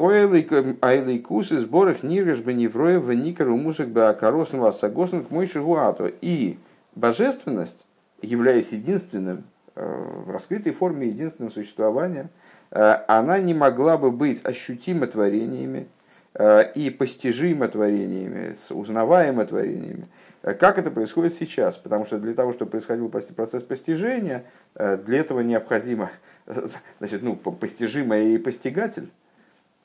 айлейкус 0.80 1.52
из 1.52 1.66
борах 1.66 2.02
ниреш 2.02 2.38
беневроя 2.38 2.98
в 2.98 3.12
никару 3.12 3.58
мусок 3.58 3.88
беакаросного 3.88 4.70
согласно 4.70 5.22
к 5.22 5.30
мой 5.30 5.46
шигуату. 5.46 6.10
И 6.22 6.58
божественность, 6.94 7.84
являясь 8.22 8.72
единственным, 8.72 9.44
э, 9.76 10.04
в 10.24 10.30
раскрытой 10.30 10.72
форме 10.72 11.08
единственным 11.08 11.52
существованием, 11.52 12.30
э, 12.70 13.04
она 13.06 13.38
не 13.38 13.52
могла 13.52 13.98
бы 13.98 14.10
быть 14.10 14.42
ощутима 14.46 15.06
творениями 15.06 15.88
э, 16.32 16.72
и 16.72 16.88
постижима 16.88 17.68
творениями, 17.68 18.56
узнаваема 18.70 19.44
творениями, 19.44 20.08
как 20.40 20.78
это 20.78 20.90
происходит 20.90 21.34
сейчас. 21.38 21.76
Потому 21.76 22.06
что 22.06 22.18
для 22.18 22.32
того, 22.32 22.54
чтобы 22.54 22.70
происходил 22.70 23.10
процесс 23.10 23.62
постижения, 23.62 24.46
для 24.74 25.18
этого 25.18 25.40
необходимо 25.40 26.12
значит, 26.98 27.22
ну, 27.22 27.36
постижимое 27.36 28.22
и 28.22 28.38
постигатель. 28.38 29.10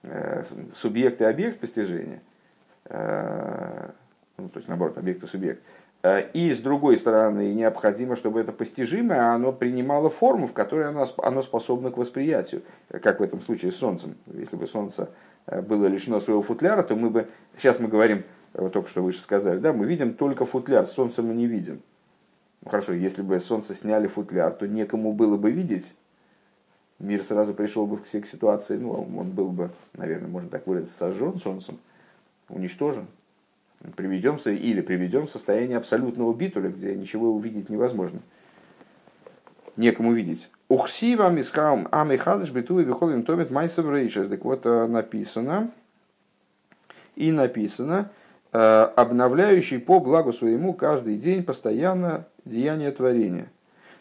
Э, 0.08 0.44
субъект 0.76 1.22
и 1.22 1.24
объект 1.24 1.60
постижения, 1.60 2.22
э, 2.86 3.90
ну, 4.38 4.50
то 4.50 4.58
есть 4.60 4.68
наоборот, 4.68 4.98
объект 4.98 5.24
и 5.24 5.28
субъект, 5.28 5.64
э, 6.04 6.30
и 6.32 6.54
с 6.54 6.60
другой 6.60 6.98
стороны, 6.98 7.54
необходимо, 7.54 8.16
чтобы 8.16 8.40
это 8.40 8.52
постижимое, 8.52 9.34
оно 9.34 9.52
принимало 9.52 10.10
форму, 10.10 10.48
в 10.48 10.54
которой 10.54 10.90
оно, 10.90 11.08
оно 11.18 11.42
способно 11.42 11.90
к 11.90 11.98
восприятию, 11.98 12.62
как 12.90 13.20
в 13.20 13.24
этом 13.24 13.42
случае 13.42 13.72
с 13.72 13.78
Солнцем. 13.78 14.16
Если 14.28 14.56
бы 14.56 14.68
Солнце 14.68 15.10
было 15.48 15.88
лишено 15.88 16.20
своего 16.20 16.44
футляра, 16.44 16.84
то 16.84 16.96
мы 16.96 17.10
бы, 17.10 17.28
сейчас 17.58 17.80
мы 17.80 17.88
говорим, 17.88 18.24
вот 18.54 18.74
только 18.74 18.90
что 18.90 19.02
выше 19.02 19.22
сказали, 19.22 19.58
да, 19.58 19.74
мы 19.74 19.86
видим 19.86 20.14
только 20.14 20.46
футляр, 20.46 20.86
Солнце 20.86 21.24
мы 21.24 21.34
не 21.34 21.48
видим. 21.48 21.82
Ну, 22.62 22.70
хорошо, 22.70 22.94
если 22.94 23.24
бы 23.24 23.40
Солнце 23.40 23.74
сняли 23.74 24.08
футляр, 24.08 24.52
то 24.52 24.68
некому 24.68 25.14
было 25.14 25.38
бы 25.38 25.52
видеть 25.52 25.96
мир 27.00 27.24
сразу 27.24 27.54
пришел 27.54 27.86
бы 27.86 27.98
к 27.98 28.08
ситуации, 28.08 28.78
ну, 28.78 28.92
он 28.92 29.32
был 29.32 29.50
бы, 29.50 29.70
наверное, 29.94 30.30
можно 30.30 30.50
так 30.50 30.68
выразиться, 30.68 30.98
сожжен 30.98 31.40
солнцем, 31.40 31.78
уничтожен, 32.50 33.08
приведемся 33.96 34.52
или 34.52 34.82
приведем 34.82 35.28
в 35.28 35.32
состояние 35.32 35.78
абсолютного 35.78 36.34
битуля, 36.34 36.70
где 36.70 36.96
ничего 36.96 37.32
увидеть 37.32 37.70
невозможно. 37.70 38.20
Некому 39.78 40.14
видеть. 40.14 40.50
Ухси 40.70 41.16
вам 41.16 41.38
искам 41.38 41.88
амихадыш 41.92 42.50
биту 42.50 42.80
и 42.80 42.86
выходим 42.86 43.24
томит 43.24 43.52
майсов 43.52 43.92
рейшес. 43.92 44.30
Так 44.30 44.46
вот 44.46 44.66
э, 44.66 44.88
написано, 44.88 45.70
и 47.16 47.32
написано, 47.32 48.10
э, 48.52 48.58
обновляющий 48.58 49.80
по 49.80 50.00
благу 50.00 50.34
своему 50.34 50.74
каждый 50.74 51.18
день 51.18 51.44
постоянно 51.44 52.26
деяние 52.46 52.92
творения. 52.92 53.48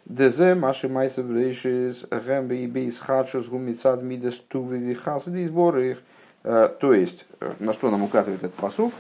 Дезе 0.05 0.55
маши 0.55 0.89
майсов 0.89 1.31
рейшис 1.31 2.05
гэмбе 2.11 2.65
и 2.65 2.67
бейс 2.67 3.01
хадшус 3.01 3.47
гумицад 3.47 4.03
мидес 4.03 4.35
тувы 4.49 4.79
вихас 4.79 5.25
сборы 5.25 5.93
их. 5.93 5.99
Э, 6.45 6.69
то 6.79 6.93
есть, 6.93 7.25
э, 7.41 7.55
на 7.59 7.73
что 7.73 7.91
нам 7.91 8.03
указывает 8.03 8.45
этот 8.45 8.55
посуд, 8.55 8.93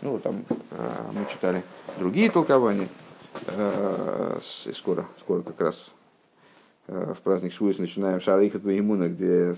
ну, 0.00 0.18
там 0.18 0.44
э, 0.48 0.54
мы 1.12 1.26
читали 1.30 1.62
другие 1.98 2.30
толкования, 2.30 2.88
и 4.64 4.72
скоро, 4.72 5.04
скоро 5.20 5.42
как 5.42 5.60
раз 5.60 5.92
в 6.86 7.16
праздник 7.22 7.52
Швуис 7.52 7.76
начинаем 7.78 8.18
Шарихат 8.22 8.62
Ваимуна, 8.62 9.08
где 9.08 9.54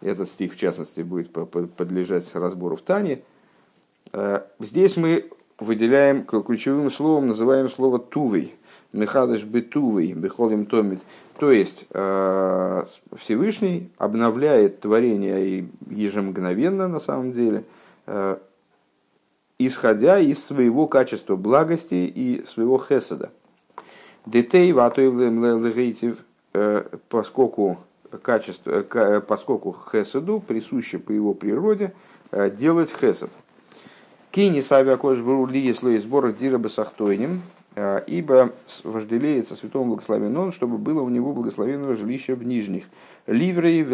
этот 0.00 0.28
стих, 0.30 0.54
в 0.54 0.58
частности, 0.58 1.02
будет 1.02 1.30
подлежать 1.30 2.34
разбору 2.34 2.76
в 2.76 2.80
Тане. 2.80 3.20
Здесь 4.58 4.96
мы 4.96 5.28
выделяем 5.58 6.24
ключевым 6.24 6.90
словом, 6.90 7.28
называем 7.28 7.68
слово 7.68 7.98
«тувей», 7.98 8.58
Мехадыш 8.92 9.44
бетувый, 9.44 10.14
бехолим 10.14 10.64
томит. 10.64 11.00
То 11.38 11.52
есть 11.52 11.86
э, 11.90 12.84
Всевышний 13.18 13.90
обновляет 13.98 14.80
творение 14.80 15.68
ежемгновенно 15.90 16.88
на 16.88 16.98
самом 16.98 17.32
деле, 17.32 17.64
э, 18.06 18.38
исходя 19.58 20.18
из 20.18 20.42
своего 20.42 20.86
качества 20.86 21.36
благости 21.36 22.10
и 22.12 22.46
своего 22.46 22.78
хеседа. 22.78 23.30
Детей 24.24 24.72
ватоевлемлегейтив, 24.72 26.24
э, 26.54 26.84
поскольку 27.10 27.78
качество, 28.22 28.80
поскольку 29.20 29.76
хеседу 29.92 30.40
присуще 30.40 30.98
по 30.98 31.12
его 31.12 31.34
природе 31.34 31.92
делать 32.32 32.90
хесед. 32.90 33.30
Кини 34.38 34.60
савиа 34.60 34.96
кош 34.96 35.18
ли 35.50 35.58
если 35.58 35.98
сборах 35.98 36.36
дира 36.36 36.58
бесахтойним, 36.58 37.42
Э, 37.80 38.02
ибо 38.08 38.52
вожделеется 38.82 39.54
святому 39.54 39.90
благословен 39.90 40.36
он, 40.36 40.50
чтобы 40.50 40.78
было 40.78 41.00
у 41.00 41.08
него 41.08 41.32
благословенного 41.32 41.94
жилища 41.94 42.34
в 42.34 42.44
нижних. 42.44 42.84
Ливрей 43.28 43.84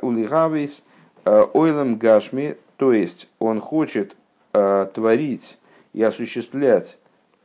улигавейс 0.00 0.82
э, 1.26 1.44
ойлем 1.52 1.96
гашми, 1.96 2.56
то 2.78 2.94
есть 2.94 3.28
он 3.38 3.60
хочет 3.60 4.16
э, 4.54 4.86
творить 4.94 5.58
и 5.92 6.02
осуществлять 6.02 6.96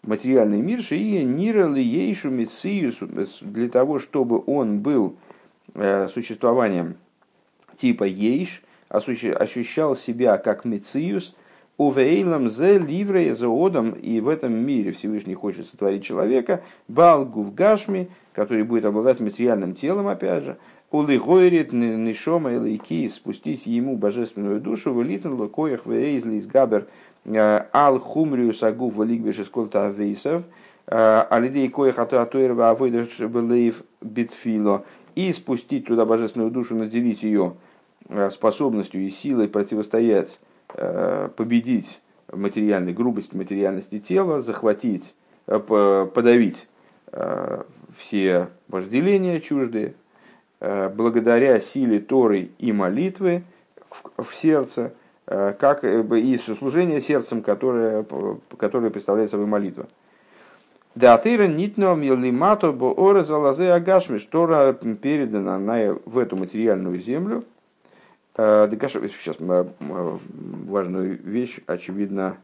материальный 0.04 0.62
мир, 0.62 0.82
шиия 0.82 1.26
нира 1.26 1.67
лиейшу 1.67 2.30
мициюс, 2.30 3.00
для 3.41 3.67
того, 3.67 4.00
чтобы 4.00 4.41
он 4.45 4.80
был 4.80 5.17
существованием 5.74 6.95
типа 7.76 8.06
ейш, 8.06 8.63
ощущал 8.88 9.98
себя 9.98 10.38
как 10.38 10.63
мициюс– 10.63 11.36
Увейлам 11.79 12.49
зе 12.49 12.77
ливре 12.77 13.33
заодом, 13.33 13.91
и 13.91 14.19
в 14.19 14.27
этом 14.27 14.53
мире 14.53 14.91
Всевышний 14.91 15.33
хочет 15.33 15.65
сотворить 15.65 16.03
человека, 16.03 16.61
балгу 16.89 17.41
в 17.41 17.53
гашми, 17.53 18.09
который 18.33 18.63
будет 18.63 18.83
обладать 18.83 19.21
материальным 19.21 19.73
телом, 19.73 20.09
опять 20.09 20.43
же, 20.43 20.57
улыгойрит 20.91 21.71
нишома 21.71 22.51
и 22.51 23.07
спустить 23.07 23.65
ему 23.65 23.95
божественную 23.95 24.59
душу, 24.59 24.93
вылитан 24.93 25.35
лукоях 25.35 25.85
вейзли 25.85 26.35
из 26.35 26.47
габер 26.47 26.87
э, 27.23 27.65
ал 27.71 27.97
хумрию 27.97 28.53
сагу 28.53 28.93
сколта 29.45 29.85
авейсов, 29.85 30.43
э, 30.85 31.23
алидей 31.29 31.69
коях 31.69 31.97
атуатуэрва 31.97 32.71
авойдаш 32.71 33.21
белейв 33.21 33.83
битфило, 34.01 34.83
и 35.15 35.31
спустить 35.31 35.85
туда 35.85 36.05
божественную 36.05 36.51
душу, 36.51 36.75
наделить 36.75 37.23
ее 37.23 37.53
э, 38.09 38.29
способностью 38.31 38.99
и 38.99 39.09
силой 39.09 39.47
противостоять 39.47 40.41
победить 40.75 41.99
материальной 42.32 42.93
грубость 42.93 43.34
материальности 43.34 43.99
тела, 43.99 44.41
захватить, 44.41 45.15
э, 45.47 45.60
подавить 45.60 46.67
э, 47.12 47.63
все 47.97 48.49
вожделения 48.67 49.39
чуждые, 49.39 49.93
благодаря 50.60 51.60
силе 51.62 51.99
Торы 51.99 52.49
и 52.60 52.73
молитвы 52.73 53.43
в 54.17 54.36
сердце, 54.36 54.91
как 55.25 55.86
и 55.86 56.38
служение 56.38 56.99
сердцем, 56.99 57.41
которое, 57.41 58.05
которое 58.58 58.89
представляет 58.89 59.32
собой 59.32 59.45
молитва. 59.45 59.88
Да 60.95 61.13
атыра 61.13 61.47
нитно 61.47 61.95
милимато 61.95 62.73
бо 62.73 62.88
ора 62.88 63.23
залазе 63.23 63.71
агашми, 63.71 64.17
Тора 64.17 64.73
передана 64.73 65.58
на, 65.60 65.97
в 66.05 66.17
эту 66.17 66.36
материальную 66.36 66.99
землю– 66.99 67.45
Э, 67.53 67.59
сейчас 68.39 69.38
важную 69.39 71.21
вещь, 71.21 71.60
очевидно, 71.65 72.38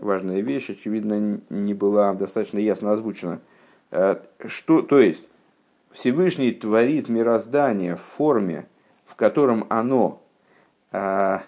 важная 0.00 0.40
вещь, 0.40 0.70
очевидно, 0.70 1.40
не 1.50 1.74
была 1.74 2.14
достаточно 2.14 2.58
ясно 2.58 2.92
озвучена. 2.92 3.40
Э, 3.90 4.16
что, 4.46 4.82
то 4.82 4.98
есть, 4.98 5.28
Всевышний 5.92 6.52
творит 6.52 7.08
мироздание 7.08 7.96
в 7.96 8.00
форме, 8.00 8.66
в 9.04 9.14
котором 9.14 9.66
оно 9.68 10.22
э, 10.92 11.38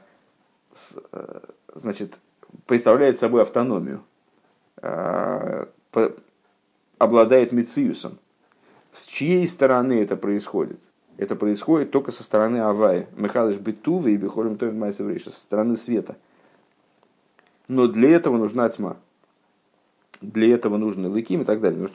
значит, 1.74 2.18
представляет 2.66 3.18
собой 3.18 3.42
автономию, 3.42 4.02
обладает 6.98 7.52
мециусом. 7.52 8.18
С 8.92 9.04
чьей 9.04 9.46
стороны 9.48 10.02
это 10.02 10.16
происходит? 10.16 10.80
Это 11.18 11.34
происходит 11.34 11.90
только 11.90 12.12
со 12.12 12.22
стороны 12.22 12.58
Авая. 12.58 13.08
Михалыш 13.16 13.56
Бетува 13.56 14.08
и 14.08 14.16
Бехолем 14.16 14.56
Товин 14.56 14.78
Майсеврейша, 14.78 15.30
со 15.30 15.36
стороны 15.36 15.76
света. 15.76 16.16
Но 17.66 17.88
для 17.88 18.10
этого 18.10 18.38
нужна 18.38 18.68
тьма. 18.68 18.96
Для 20.22 20.54
этого 20.54 20.76
нужны 20.78 21.08
лыким 21.08 21.42
и 21.42 21.44
так 21.44 21.60
далее. 21.60 21.90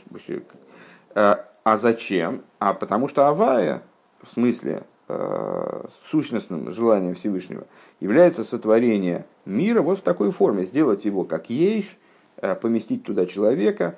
А, 1.15 1.49
а 1.63 1.77
зачем? 1.77 2.41
А 2.59 2.73
потому 2.73 3.07
что 3.07 3.27
Авая, 3.27 3.81
в 4.21 4.33
смысле, 4.33 4.83
э, 5.07 5.85
сущностным 6.09 6.73
желанием 6.73 7.15
Всевышнего, 7.15 7.65
является 8.01 8.43
сотворение 8.43 9.25
мира 9.45 9.81
вот 9.81 9.99
в 9.99 10.01
такой 10.01 10.31
форме, 10.31 10.65
сделать 10.65 11.05
его 11.05 11.23
как 11.23 11.49
есть, 11.49 11.95
э, 12.37 12.55
поместить 12.55 13.03
туда 13.03 13.25
человека, 13.25 13.97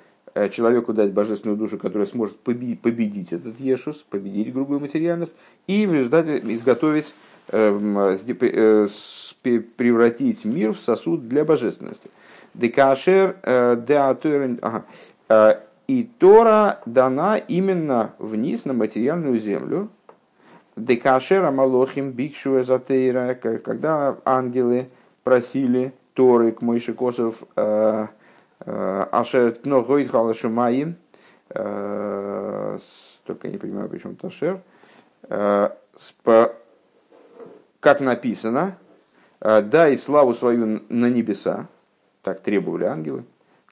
человеку 0.52 0.94
дать 0.94 1.12
божественную 1.12 1.58
душу, 1.58 1.78
которая 1.78 2.08
сможет 2.08 2.38
победить 2.38 3.34
этот 3.34 3.60
Ешус, 3.60 4.06
победить 4.10 4.54
грубую 4.54 4.80
материальность, 4.80 5.36
и 5.68 5.88
в 5.88 5.94
результате 5.94 6.42
изготовить, 6.44 7.14
эм, 7.50 8.18
превратить 9.78 10.46
мир 10.46 10.74
в 10.74 10.80
сосуд 10.80 11.28
для 11.28 11.46
божественности. 11.46 12.10
Декашер 12.54 13.38
деатуэрен... 13.88 14.60
И 15.88 16.10
Тора 16.18 16.80
дана 16.88 17.38
именно 17.38 18.16
вниз 18.18 18.66
на 18.66 18.74
материальную 18.74 19.40
землю. 19.40 19.90
Декашера 20.76 21.52
малохим 21.52 22.12
бикшу 22.12 22.60
эзотейра, 22.60 23.36
когда 23.36 24.18
ангелы 24.26 24.88
просили 25.24 25.94
Торы 26.14 26.54
к 26.54 26.62
Мойши 26.62 26.94
Косов 26.94 27.44
э, 27.56 27.62
э, 27.62 28.08
Ашер 28.66 29.52
тно 29.52 29.84
гойд 29.84 30.10
халашумаим, 30.10 30.96
э, 31.50 32.78
только 33.26 33.48
не 33.48 33.58
понимаю, 33.58 33.90
почему 33.90 34.16
Ташер, 34.16 34.62
как 37.80 38.00
написано, 38.00 38.78
дай 39.40 39.98
славу 39.98 40.34
свою 40.34 40.82
на 40.90 41.10
небеса, 41.10 41.68
так 42.26 42.42
требовали 42.42 42.86
ангелы, 42.86 43.24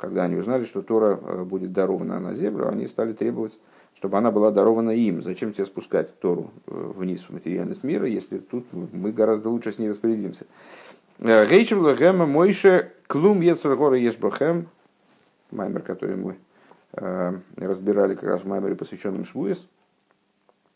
когда 0.04 0.26
они 0.26 0.36
узнали, 0.36 0.66
что 0.66 0.82
Тора 0.82 1.18
э, 1.20 1.44
будет 1.44 1.72
дарована 1.72 2.20
на 2.20 2.36
землю, 2.36 2.68
они 2.68 2.88
стали 2.88 3.14
требовать, 3.14 3.58
чтобы 3.96 4.18
она 4.18 4.32
была 4.32 4.52
дарована 4.52 4.92
им. 4.92 5.24
Зачем 5.24 5.54
тебе 5.54 5.66
спускать 5.66 6.20
Тору 6.20 6.52
э, 6.68 6.92
вниз 6.98 7.22
в 7.22 7.30
материальность 7.30 7.86
мира, 7.86 8.06
если 8.06 8.38
тут 8.38 8.66
мы 8.74 9.14
гораздо 9.14 9.50
лучше 9.50 9.72
с 9.72 9.80
ней 9.80 9.90
распорядимся. 9.90 10.46
Э, 11.20 11.46
Рейчев 11.46 11.82
Лехема 11.82 12.26
Мойше 12.26 12.92
Клум 13.08 13.40
Ецергора 13.40 13.98
Ешбахем, 13.98 14.68
маймер, 15.54 15.82
который 15.82 16.16
мы 16.16 16.38
разбирали 17.56 18.14
как 18.14 18.30
раз 18.30 18.42
в 18.42 18.48
маймере, 18.48 18.76
посвященном 18.76 19.26
Швуес, 19.26 19.68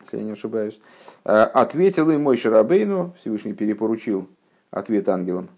если 0.02 0.18
я 0.18 0.24
не 0.24 0.32
ошибаюсь, 0.32 0.82
ответил 1.24 2.10
им 2.10 2.24
Мойше 2.24 2.50
Рабейну, 2.50 3.14
Всевышний 3.20 3.54
перепоручил 3.54 4.28
ответ 4.72 5.08
ангелам, 5.10 5.50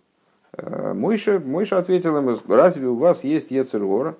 Э, 0.58 0.94
Мойша, 0.94 1.40
Мойша 1.40 1.78
ответил 1.78 2.18
ему, 2.18 2.36
разве 2.48 2.88
у 2.88 2.96
вас 2.96 3.24
есть 3.24 3.52
Ецергора? 3.52 4.16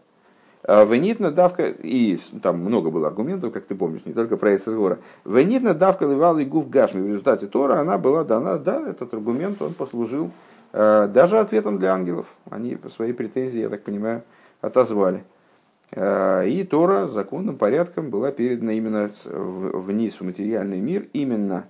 «А 0.62 0.84
Венитна 0.84 1.32
давка, 1.32 1.68
и 1.68 2.18
там 2.44 2.60
много 2.60 2.92
было 2.92 3.08
аргументов, 3.08 3.54
как 3.54 3.64
ты 3.64 3.76
помнишь, 3.76 4.06
не 4.06 4.12
только 4.12 4.36
про 4.36 4.52
Ецергора. 4.52 5.00
Венитна 5.24 5.74
давка 5.74 6.06
ливал 6.06 6.38
и 6.38 6.44
гуф 6.44 6.70
гашми. 6.70 7.02
В 7.02 7.08
результате 7.08 7.48
Тора 7.48 7.80
она 7.80 7.98
была 7.98 8.26
дана, 8.26 8.58
да, 8.58 8.90
этот 8.90 9.14
аргумент, 9.14 9.62
он 9.62 9.74
послужил 9.74 10.32
э, 10.74 11.10
даже 11.14 11.40
ответом 11.40 11.80
для 11.80 11.94
ангелов. 11.94 12.26
Они 12.50 12.78
свои 12.94 13.14
претензии, 13.14 13.62
я 13.62 13.70
так 13.70 13.84
понимаю, 13.84 14.24
отозвали. 14.62 15.24
Э, 15.92 16.48
и 16.48 16.64
Тора 16.64 17.08
законным 17.08 17.58
порядком 17.58 18.10
была 18.10 18.32
передана 18.32 18.74
именно 18.74 19.10
вниз 19.26 20.20
в 20.20 20.24
материальный 20.24 20.80
мир, 20.80 21.08
именно 21.14 21.66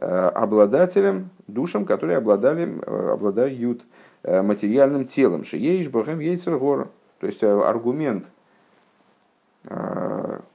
обладателям, 0.00 1.30
душам, 1.46 1.86
которые 1.86 2.18
обладали, 2.18 2.68
обладают 2.84 3.82
Э, 4.26 4.40
материальным 4.40 5.04
телом. 5.04 5.44
Шиеиш 5.44 5.90
бахем 5.90 6.18
ейцер 6.18 6.56
гора. 6.56 6.88
То 7.20 7.26
есть 7.26 7.42
аргумент, 7.44 8.26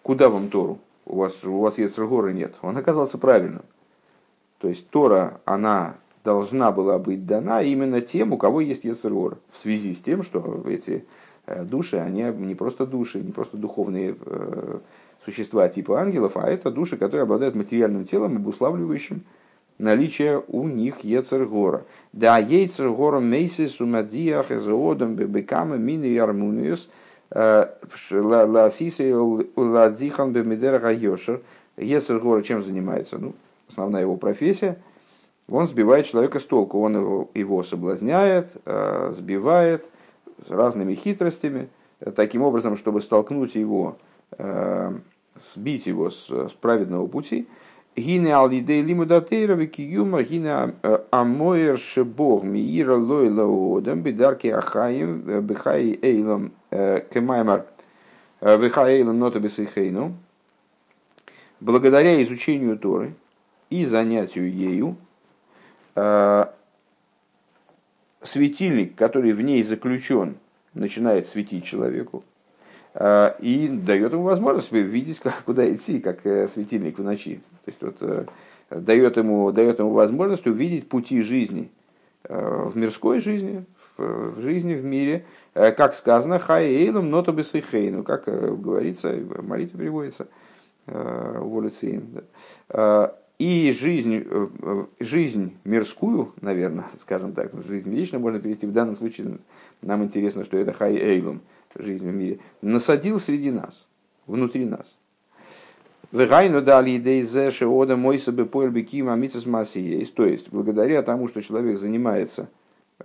куда 0.02 0.30
вам 0.30 0.50
Тору? 0.50 0.80
У 1.06 1.18
вас, 1.18 1.44
у 1.44 1.60
вас 1.60 1.78
ейцер 1.78 2.06
горы 2.08 2.34
нет. 2.34 2.56
Он 2.64 2.78
оказался 2.78 3.20
правильным. 3.20 3.62
То 4.58 4.68
есть 4.68 4.90
Тора, 4.90 5.40
она 5.46 5.96
должна 6.24 6.72
была 6.72 6.98
быть 6.98 7.26
дана 7.28 7.62
именно 7.62 8.02
тем, 8.02 8.34
у 8.34 8.38
кого 8.38 8.60
есть 8.62 8.84
Ецергор, 8.84 9.38
в 9.52 9.58
связи 9.58 9.94
с 9.94 10.02
тем, 10.02 10.22
что 10.22 10.64
эти 10.68 11.06
души, 11.64 11.98
они 11.98 12.24
не 12.24 12.56
просто 12.56 12.86
души, 12.86 13.20
не 13.20 13.32
просто 13.32 13.58
духовные 13.58 14.16
существа 15.26 15.68
типа 15.70 16.02
ангелов, 16.02 16.38
а 16.38 16.50
это 16.50 16.72
души, 16.72 16.98
которые 16.98 17.24
обладают 17.24 17.56
материальным 17.56 18.06
телом, 18.06 18.38
обуславливающим 18.38 19.24
наличие 19.80 20.44
у 20.48 20.68
них 20.68 21.04
Ецергора. 21.04 21.86
Да, 22.14 22.38
Ецергора 22.38 23.20
мейсис 23.20 23.82
умадиях 23.82 24.52
эзоодом 24.52 25.16
бебекама 25.16 25.78
мини 25.78 26.08
ярмуниус 26.08 26.90
э, 27.32 27.68
ласисы 28.12 29.16
ладзихан 29.16 30.32
бемидера 30.32 30.80
гайошер. 30.80 31.42
Ецергора 31.78 32.44
чем 32.44 32.62
занимается? 32.62 33.18
Ну, 33.18 33.34
основная 33.70 34.02
его 34.02 34.18
профессия. 34.18 34.78
Он 35.50 35.68
сбивает 35.68 36.06
человека 36.06 36.40
с 36.40 36.44
толку, 36.44 36.80
он 36.82 36.96
его, 36.96 37.30
его 37.34 37.64
соблазняет, 37.64 38.52
э, 38.66 39.12
сбивает 39.16 39.86
разными 40.48 40.96
хитростями, 40.96 41.70
таким 42.16 42.42
образом, 42.42 42.78
чтобы 42.78 43.02
столкнуть 43.02 43.56
его, 43.56 43.98
э, 44.38 44.98
сбить 45.36 45.88
его 45.88 46.10
с, 46.10 46.30
с 46.30 46.52
праведного 46.54 47.08
пути– 47.08 47.48
Гине 48.00 48.36
алидей 48.36 48.82
лимудатейра 48.82 49.56
викиюма 49.56 50.24
гине 50.24 50.74
амоер 51.12 51.78
шебог 51.78 52.44
миира 52.44 52.96
лойла 52.96 53.78
одам 53.78 54.02
бидарки 54.02 54.48
ахаим 54.48 55.42
бихай 55.42 56.00
эйлом 56.02 56.52
кемаймар 56.72 57.66
бихай 58.42 58.98
эйлом 58.98 59.20
нота 59.20 59.40
бесейхейну. 59.40 60.14
Благодаря 61.60 62.24
изучению 62.24 62.78
Торы 62.78 63.14
и 63.70 63.86
занятию 63.86 64.50
ею, 64.50 64.96
светильник, 68.22 68.96
который 68.96 69.32
в 69.32 69.42
ней 69.42 69.64
заключен, 69.64 70.36
начинает 70.74 71.28
светить 71.28 71.66
человеку, 71.66 72.24
Э, 72.94 73.34
и 73.40 73.68
дает 73.68 74.14
ему 74.14 74.24
возможность 74.24 74.72
видеть, 74.72 75.22
куда 75.46 75.72
идти, 75.74 76.00
как 76.00 76.26
э, 76.26 76.48
светильник 76.48 76.98
в 76.98 77.04
ночи. 77.04 77.42
То 77.66 77.72
есть 77.72 77.82
вот, 77.82 77.98
э, 78.02 78.26
дает, 78.72 79.18
ему, 79.18 79.52
дает 79.52 79.80
ему 79.80 79.92
возможность 79.92 80.48
увидеть 80.48 80.90
пути 80.90 81.22
жизни 81.22 81.72
в 82.28 82.76
мирской 82.76 83.22
жизни, 83.22 83.66
в 83.98 84.42
жизни 84.42 84.76
в 84.76 84.84
мире, 84.84 85.26
как 85.54 85.96
сказано, 85.96 86.38
хаэйлом 86.38 87.10
нота 87.10 87.32
бесейхейну, 87.32 88.04
как 88.04 88.26
говорится, 88.26 89.16
молитва 89.42 89.78
приводится, 89.78 90.28
волюциин. 90.86 92.26
И 93.40 93.72
жизнь, 93.72 94.28
жизнь 95.00 95.58
мирскую, 95.64 96.34
наверное, 96.42 96.86
скажем 97.00 97.34
так, 97.34 97.52
жизнь 97.66 97.90
вечную 97.90 98.22
можно 98.22 98.40
перевести, 98.40 98.68
в 98.68 98.74
данном 98.74 98.98
случае 98.98 99.40
нам 99.82 100.04
интересно, 100.04 100.44
что 100.44 100.58
это 100.58 100.74
хай 100.74 100.96
эйлом, 100.98 101.42
жизнь 101.74 102.08
в 102.08 102.14
мире, 102.14 102.40
насадил 102.62 103.20
среди 103.20 103.50
нас, 103.50 103.88
внутри 104.28 104.66
нас. 104.66 104.96
Вегайну 106.12 106.62
дали 106.62 106.98
идеи 106.98 107.22
зэши 107.22 107.68
ода 107.68 107.96
мой 107.96 108.20
собой 108.20 108.46
поэль 108.46 108.72
бекима 108.72 109.16
митсис 109.16 109.46
есть. 109.76 110.16
То 110.16 110.26
есть, 110.26 110.50
благодаря 110.50 111.04
тому, 111.04 111.28
что 111.28 111.42
человек 111.42 111.78
занимается 111.78 112.50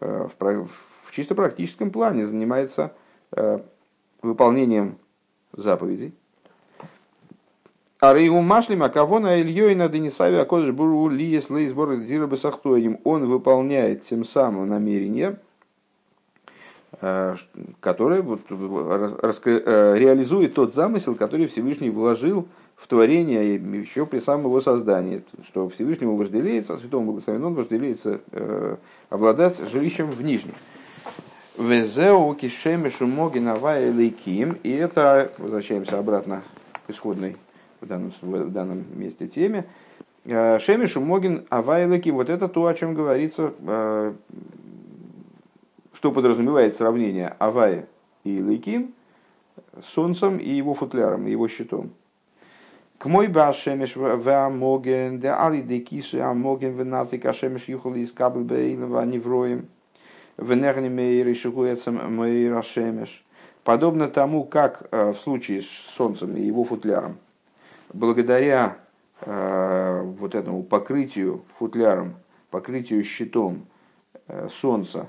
э, 0.00 0.26
в, 0.38 0.68
в 1.04 1.12
чисто 1.12 1.34
практическом 1.34 1.90
плане, 1.90 2.26
занимается 2.26 2.94
э, 3.32 3.60
выполнением 4.22 4.96
заповедей. 5.52 6.14
А 8.00 8.12
Рейгу 8.12 8.40
Машлима, 8.40 8.88
кого 8.88 9.18
на 9.18 9.40
Ильей 9.40 9.74
на 9.74 9.88
Денисаве 9.88 10.40
Акодыш 10.40 10.72
Буру 10.72 11.08
Лиес 11.08 11.48
Лейсбор 11.48 11.96
Дирабасахтоим, 11.96 12.98
он 13.04 13.26
выполняет 13.26 14.02
тем 14.02 14.24
самым 14.24 14.68
намерение– 14.68 15.38
Э, 17.00 17.36
который 17.80 18.22
вот, 18.22 18.40
э, 18.50 19.94
реализует 19.96 20.54
тот 20.54 20.74
замысел, 20.74 21.14
который 21.14 21.46
Всевышний 21.46 21.90
вложил 21.90 22.46
в 22.76 22.86
творение 22.86 23.56
еще 23.56 24.06
при 24.06 24.20
самом 24.20 24.46
его 24.46 24.60
создании, 24.60 25.22
что 25.46 25.68
Всевышнему 25.68 26.16
вожделеется, 26.16 26.74
а 26.74 26.76
святому 26.78 27.06
благословен 27.12 27.44
он 27.44 27.54
вожделеется 27.54 28.20
э, 28.32 28.76
обладать 29.10 29.58
жилищем 29.70 30.10
в 30.10 30.22
Нижнем. 30.22 30.54
Везеу 31.58 32.32
кишемешу 32.34 33.06
моги 33.06 33.38
навая. 33.38 33.90
И 33.92 34.70
это, 34.70 35.30
возвращаемся 35.38 35.98
обратно 35.98 36.42
к 36.86 36.90
исходной 36.90 37.36
в 37.84 37.88
данном, 37.88 38.12
в 38.20 38.52
данном 38.52 38.84
месте 38.98 39.28
теме. 39.28 39.66
Шемишу 40.26 41.00
могин 41.00 41.44
авайлыки, 41.50 42.10
вот 42.10 42.30
это 42.30 42.48
то, 42.48 42.66
о 42.66 42.74
чем 42.74 42.94
говорится 42.94 43.52
что 46.04 46.12
подразумевает 46.12 46.74
сравнение 46.74 47.34
Авая 47.38 47.86
и 48.24 48.38
Лейким 48.38 48.92
с 49.80 49.86
Солнцем 49.94 50.36
и 50.36 50.50
его 50.50 50.74
футляром, 50.74 51.26
и 51.26 51.30
его 51.30 51.48
щитом. 51.48 51.92
К 52.98 53.06
мой 53.06 53.26
башемеш 53.26 53.96
вамоген, 53.96 55.18
де 55.18 55.28
али 55.28 55.62
де 55.62 55.78
кису 55.78 56.22
амоген 56.22 56.76
венартик 56.76 57.24
ашемеш 57.24 57.68
юхали 57.68 58.00
из 58.00 58.12
кабель 58.12 58.42
бейлова 58.42 59.06
невроем, 59.06 59.66
венерни 60.36 60.90
мейр 60.90 61.28
и 61.28 61.34
шигуецам 61.34 62.14
мейр 62.14 62.54
ашемеш. 62.54 63.24
Подобно 63.62 64.08
тому, 64.08 64.44
как 64.44 64.86
э, 64.90 65.12
в 65.12 65.16
случае 65.16 65.62
с 65.62 65.68
Солнцем 65.96 66.36
и 66.36 66.42
его 66.42 66.64
футляром, 66.64 67.16
благодаря 67.94 68.78
э, 69.20 70.02
вот 70.02 70.34
этому 70.34 70.62
покрытию 70.62 71.44
футляром, 71.58 72.16
покрытию 72.50 73.02
щитом 73.04 73.66
э, 74.28 74.48
Солнца, 74.52 75.08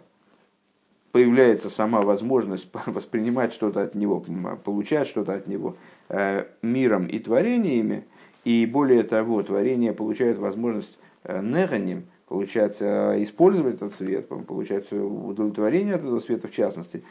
появляется 1.11 1.69
сама 1.69 2.01
возможность 2.01 2.69
воспринимать 2.85 3.53
что-то 3.53 3.81
от 3.81 3.95
него, 3.95 4.23
получать 4.63 5.07
что-то 5.07 5.33
от 5.33 5.47
него 5.47 5.75
э, 6.09 6.45
миром 6.61 7.07
и 7.07 7.19
творениями, 7.19 8.05
и 8.43 8.65
более 8.65 9.03
того, 9.03 9.41
творение 9.41 9.91
получает 9.91 10.37
возможность 10.37 10.99
неганим, 11.27 12.05
получать, 12.27 12.79
использовать 12.79 13.77
этот 13.77 13.95
свет, 13.95 14.27
получать 14.27 14.91
удовлетворение 14.91 15.95
от 15.95 16.01
этого 16.01 16.19
света 16.19 16.47
в 16.47 16.51
частности. 16.51 17.03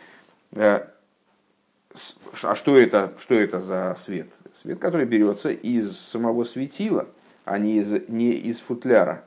А 2.42 2.57
что 2.57 2.76
это, 2.76 3.12
что 3.20 3.34
это 3.34 3.61
за 3.61 3.97
свет? 4.05 4.28
Свет, 4.61 4.78
который 4.78 5.07
берется 5.07 5.51
из 5.51 5.97
самого 5.99 6.45
светила, 6.45 7.09
а 7.45 7.59
не 7.59 7.78
из, 7.78 8.09
не 8.09 8.32
из 8.32 8.59
футляра 8.59 9.24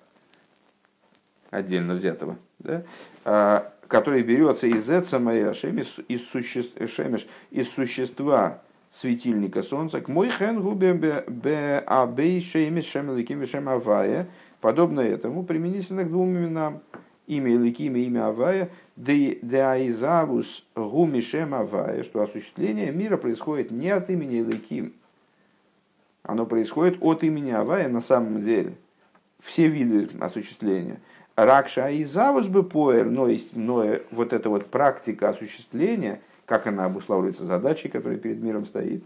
отдельно 1.50 1.96
взятого. 1.96 2.38
Да? 2.60 2.84
А, 3.24 3.74
который 3.88 4.24
берется 4.24 4.68
из 4.68 4.90
Эцамая 4.90 5.54
Шемиш, 5.54 5.96
из, 6.08 6.28
существ, 6.30 6.76
шемиш, 6.90 7.28
из 7.52 7.70
существа 7.70 8.62
светильника 8.92 9.64
солнца, 9.64 10.02
к 10.02 10.10
мой 10.10 10.30
хен 10.30 10.62
губе 10.62 10.94
бе 10.94 11.84
авая, 13.70 14.28
подобно 14.60 15.02
этому 15.02 15.44
применительно 15.44 16.04
к 16.04 16.10
двум 16.10 16.36
именам, 16.36 16.82
имя 17.28 17.54
Иликим 17.54 17.96
и 17.96 18.02
имя 18.02 18.28
Авая, 18.28 18.70
де 18.96 19.40
аизавус 19.44 20.66
гуми 20.76 21.22
шем 21.22 21.54
Авая, 21.54 22.04
что 22.04 22.24
осуществление 22.24 22.92
мира 22.92 23.18
происходит 23.18 23.72
не 23.72 23.90
от 23.90 24.10
имени 24.10 24.42
Иликим, 24.42 24.94
оно 26.24 26.46
происходит 26.46 26.98
от 27.02 27.24
имени 27.24 27.52
Авая 27.52 27.88
на 27.88 28.02
самом 28.02 28.42
деле. 28.42 28.74
Все 29.40 29.68
виды 29.68 30.10
осуществления– 30.20 31.00
Ракша 31.38 31.92
и 31.92 32.04
Завус 32.04 32.48
бы 32.48 32.64
поэр, 32.64 33.06
но, 33.06 33.28
есть, 33.28 33.56
но 33.56 33.86
вот 34.10 34.34
эта 34.34 34.50
вот 34.50 34.66
практика 34.66 35.30
осуществления, 35.30 36.20
как 36.48 36.66
она 36.66 36.86
обуславливается 36.86 37.46
задачей, 37.46 37.90
которая 37.90 38.18
перед 38.18 38.42
миром 38.42 38.66
стоит, 38.66 39.04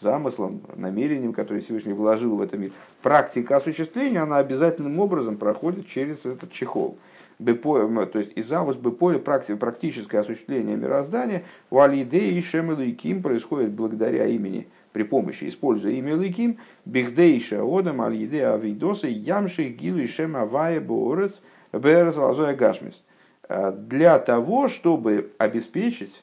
замыслом, 0.00 0.62
намерением, 0.74 1.32
который 1.32 1.62
Всевышний 1.62 1.92
вложил 1.92 2.36
в 2.36 2.42
этот 2.42 2.58
мир. 2.58 2.72
Практика 3.00 3.56
осуществления, 3.56 4.20
она 4.20 4.38
обязательным 4.38 4.98
образом 4.98 5.36
проходит 5.36 5.86
через 5.86 6.24
этот 6.26 6.50
чехол. 6.50 6.98
То 7.38 8.18
есть 8.18 8.32
из 8.36 8.48
завус 8.48 8.76
беполя 8.76 9.18
практическое 9.18 10.18
осуществление 10.18 10.76
мироздания 10.76 11.44
у 11.70 11.80
Алиде 11.80 12.30
и 12.30 12.40
Шемелу 12.40 12.82
и 12.82 12.92
Ким 12.92 13.22
происходит 13.22 13.72
благодаря 13.72 14.26
имени 14.26 14.66
при 14.92 15.02
помощи, 15.02 15.48
используя 15.48 15.92
имя 15.92 16.14
Ликим, 16.14 16.58
Бихдейша 16.84 17.62
Одам 17.62 18.00
Аль-Еде 18.00 18.46
Авидоса 18.46 19.08
Ямши 19.08 19.64
Гилу 19.64 19.98
и 19.98 20.06
Шем 20.06 20.36
Авая 20.36 20.80
Боорец 20.80 21.42
Берез 21.72 22.16
Лазоя 22.16 22.54
Гашмис. 22.54 23.02
А, 23.48 23.72
для 23.72 24.18
того, 24.20 24.68
чтобы 24.68 25.32
обеспечить 25.38 26.22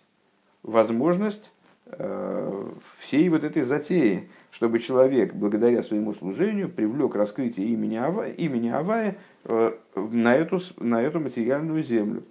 возможность 0.63 1.43
э, 1.43 1.60
всей 2.99 3.29
вот 3.29 3.43
этой 3.43 3.63
затеи, 3.63 4.29
чтобы 4.51 4.79
человек, 4.79 5.33
благодаря 5.33 5.81
своему 5.83 6.13
служению, 6.13 6.69
привлек 6.69 7.15
раскрытие 7.15 7.67
имени 7.67 7.95
Авая, 7.95 8.31
имени 8.31 8.69
Авая 8.69 9.17
э, 9.45 9.73
на, 9.95 10.35
эту, 10.35 10.61
на 10.77 11.01
эту 11.01 11.19
материальную 11.19 11.83
землю. 11.83 12.23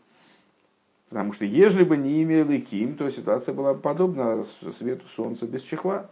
Потому 1.08 1.32
что, 1.32 1.44
ежели 1.44 1.82
бы 1.82 1.96
не 1.96 2.22
имя 2.22 2.44
Ликим, 2.44 2.94
то 2.94 3.10
ситуация 3.10 3.52
была 3.52 3.74
бы 3.74 3.80
подобна 3.80 4.44
свету 4.78 5.06
солнца 5.08 5.46
без 5.46 5.62
чехла. 5.62 6.08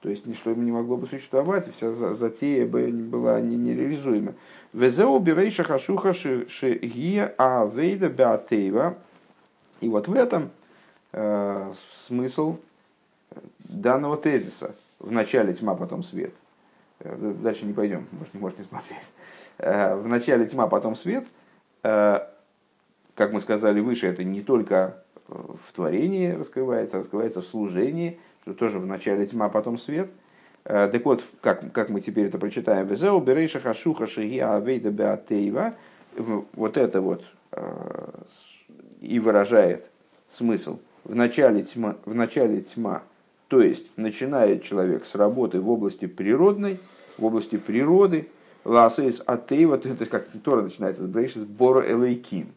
То 0.00 0.08
есть 0.08 0.26
ничто 0.26 0.52
не 0.54 0.72
могло 0.72 0.96
бы 0.96 1.06
существовать, 1.06 1.72
вся 1.72 1.92
затея 1.92 2.66
бы 2.66 2.88
была 2.88 3.40
нереализуема. 3.40 4.34
Везеу 4.72 5.18
берейша 5.18 5.64
хашуха 5.64 6.12
шигия 6.12 7.34
авейда 7.36 8.08
беатеева. 8.08 8.96
И 9.80 9.88
вот 9.88 10.08
в 10.08 10.14
этом 10.14 10.50
э, 11.12 11.72
смысл 12.06 12.56
данного 13.80 14.16
тезиса. 14.16 14.74
В 14.98 15.10
начале 15.10 15.52
тьма, 15.54 15.74
потом 15.74 16.02
свет. 16.02 16.32
Э, 17.00 17.34
дальше 17.42 17.66
не 17.66 17.72
пойдем, 17.72 18.06
может, 18.12 18.34
не 18.34 18.40
может 18.40 18.58
не 18.58 18.64
смотреть. 18.64 19.06
Э, 19.58 19.94
в 19.96 20.06
начале 20.06 20.46
тьма, 20.46 20.66
потом 20.68 20.94
свет. 20.94 21.26
Э, 21.82 22.20
как 23.14 23.32
мы 23.32 23.40
сказали 23.40 23.80
выше, 23.80 24.06
это 24.06 24.24
не 24.24 24.42
только 24.42 25.02
в 25.28 25.72
творении 25.74 26.30
раскрывается, 26.30 26.98
раскрывается 26.98 27.42
в 27.42 27.46
служении– 27.46 28.18
что 28.42 28.54
тоже 28.54 28.78
в 28.78 28.86
начале 28.86 29.26
тьма, 29.26 29.48
потом 29.48 29.78
свет. 29.78 30.10
Так 30.64 31.04
вот, 31.04 31.24
как, 31.40 31.72
как 31.72 31.88
мы 31.88 32.00
теперь 32.00 32.26
это 32.26 32.38
прочитаем, 32.38 32.86
Везеу 32.86 33.20
берейша 33.20 33.60
хашуха 33.60 34.06
шиги 34.06 34.38
авейда 34.38 34.90
беатеева, 34.90 35.74
вот 36.16 36.76
это 36.76 37.00
вот 37.00 37.24
и 39.00 39.18
выражает 39.18 39.86
смысл. 40.32 40.78
В 41.04 41.14
начале, 41.16 41.62
тьма, 41.62 41.96
в 42.04 42.14
начале 42.14 42.60
тьма, 42.60 43.02
то 43.52 43.60
есть 43.60 43.84
начинает 43.98 44.62
человек 44.62 45.04
с 45.04 45.14
работы 45.14 45.60
в 45.60 45.68
области 45.68 46.06
природной, 46.06 46.80
в 47.18 47.24
области 47.26 47.58
природы, 47.58 48.30
ласейс 48.64 49.22
атеева, 49.26 49.76
то 49.76 49.90
есть 49.90 50.08
как 50.08 50.26
Тора 50.42 50.62
начинается 50.62 51.04
с 51.04 51.06
брейши 51.06 51.40
с 51.40 51.44
бора 51.44 51.86
элейким. 51.86 52.54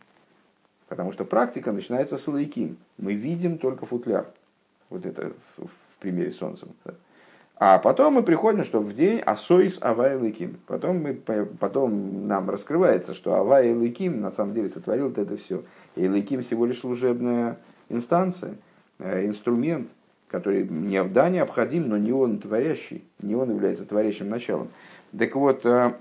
Потому 0.87 1.11
что 1.11 1.25
практика 1.25 1.73
начинается 1.73 2.17
с 2.17 2.29
элейким. 2.29 2.77
Мы 2.97 3.13
видим 3.13 3.57
только 3.57 3.85
футляр. 3.85 4.27
Вот 4.89 5.05
это 5.05 5.33
в, 5.57 5.65
в 5.65 5.99
примере 5.99 6.31
с 6.31 6.37
солнцем. 6.37 6.69
А 7.57 7.77
потом 7.79 8.13
мы 8.13 8.23
приходим, 8.23 8.63
что 8.63 8.79
в 8.79 8.93
день 8.93 9.19
Асоис 9.19 9.79
Авай 9.81 10.15
Лыким. 10.15 10.59
Потом, 10.65 11.03
мы, 11.03 11.13
потом 11.13 12.25
нам 12.25 12.49
раскрывается, 12.49 13.13
что 13.13 13.35
Авай 13.35 13.73
Лыким 13.73 14.21
на 14.21 14.31
самом 14.31 14.53
деле 14.53 14.69
сотворил 14.69 15.09
вот 15.09 15.17
это 15.17 15.35
все. 15.35 15.61
И 15.97 16.07
Лыким 16.07 16.41
всего 16.41 16.65
лишь 16.65 16.79
служебная 16.79 17.57
инстанция, 17.89 18.55
э, 18.99 19.25
инструмент, 19.25 19.89
который 20.27 20.67
не, 20.67 21.03
да, 21.03 21.29
необходим, 21.29 21.89
но 21.89 21.97
не 21.97 22.11
он 22.11 22.39
творящий, 22.39 23.03
не 23.21 23.35
он 23.35 23.51
является 23.51 23.85
творящим 23.85 24.29
началом. 24.29 24.69
Так 25.17 25.35
вот, 25.35 25.65
э, 25.65 25.93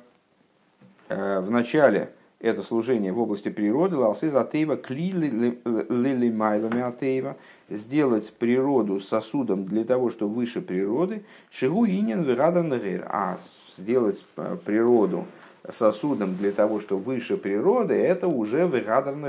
э, 1.08 1.40
в 1.40 1.50
начале 1.50 2.10
это 2.40 2.62
служение 2.62 3.12
в 3.12 3.18
области 3.18 3.48
природы, 3.48 3.96
лалсы 3.96 4.30
затеева 4.30 4.76
кли 4.76 5.12
лили 5.12 6.30
майлами 6.30 6.82
атеева, 6.82 7.36
сделать 7.70 8.32
природу 8.34 9.00
сосудом 9.00 9.64
для 9.64 9.84
того, 9.84 10.10
что 10.10 10.28
выше 10.28 10.60
природы, 10.60 11.24
шигу 11.50 11.86
инин 11.86 12.22
вигадан 12.22 12.72
а 13.06 13.38
сделать 13.78 14.24
э, 14.36 14.56
природу 14.64 15.26
сосудом 15.70 16.36
для 16.36 16.52
того, 16.52 16.80
что 16.80 16.98
выше 16.98 17.36
природы, 17.36 17.94
это 17.94 18.28
уже 18.28 18.68
вигадан 18.68 19.24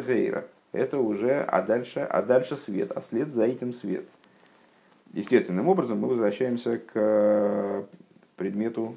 это 0.74 0.98
уже, 0.98 1.42
а 1.42 1.62
дальше, 1.62 2.02
а 2.02 2.22
дальше 2.22 2.58
свет, 2.58 2.92
а 2.94 3.02
след 3.02 3.34
за 3.34 3.46
этим 3.46 3.74
свет. 3.74 4.06
Естественным 5.16 5.70
образом 5.70 6.00
мы 6.00 6.10
возвращаемся 6.10 6.78
к 6.78 6.92
э, 6.94 7.84
предмету 8.36 8.96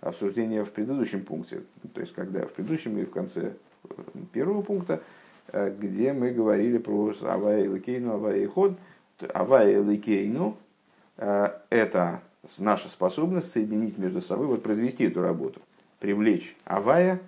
обсуждения 0.00 0.62
в 0.62 0.70
предыдущем 0.70 1.24
пункте, 1.24 1.62
то 1.92 2.00
есть 2.00 2.14
когда 2.14 2.46
в 2.46 2.52
предыдущем 2.52 2.96
и 2.98 3.04
в 3.04 3.10
конце 3.10 3.54
э, 3.82 3.88
первого 4.32 4.62
пункта, 4.62 5.02
э, 5.48 5.74
где 5.76 6.12
мы 6.12 6.30
говорили 6.30 6.78
про 6.78 7.12
Авая 7.22 7.68
Ликейну, 7.68 8.12
Авая 8.12 8.46
Ход. 8.46 8.78
Авая 9.34 9.82
Ликейну 9.82 10.56
э,– 11.16 11.48
это 11.70 12.20
наша 12.58 12.86
способность 12.86 13.50
соединить 13.50 13.98
между 13.98 14.22
собой, 14.22 14.46
вот 14.46 14.62
произвести 14.62 15.02
эту 15.02 15.20
работу, 15.20 15.60
привлечь 15.98 16.56
Авая 16.64 17.18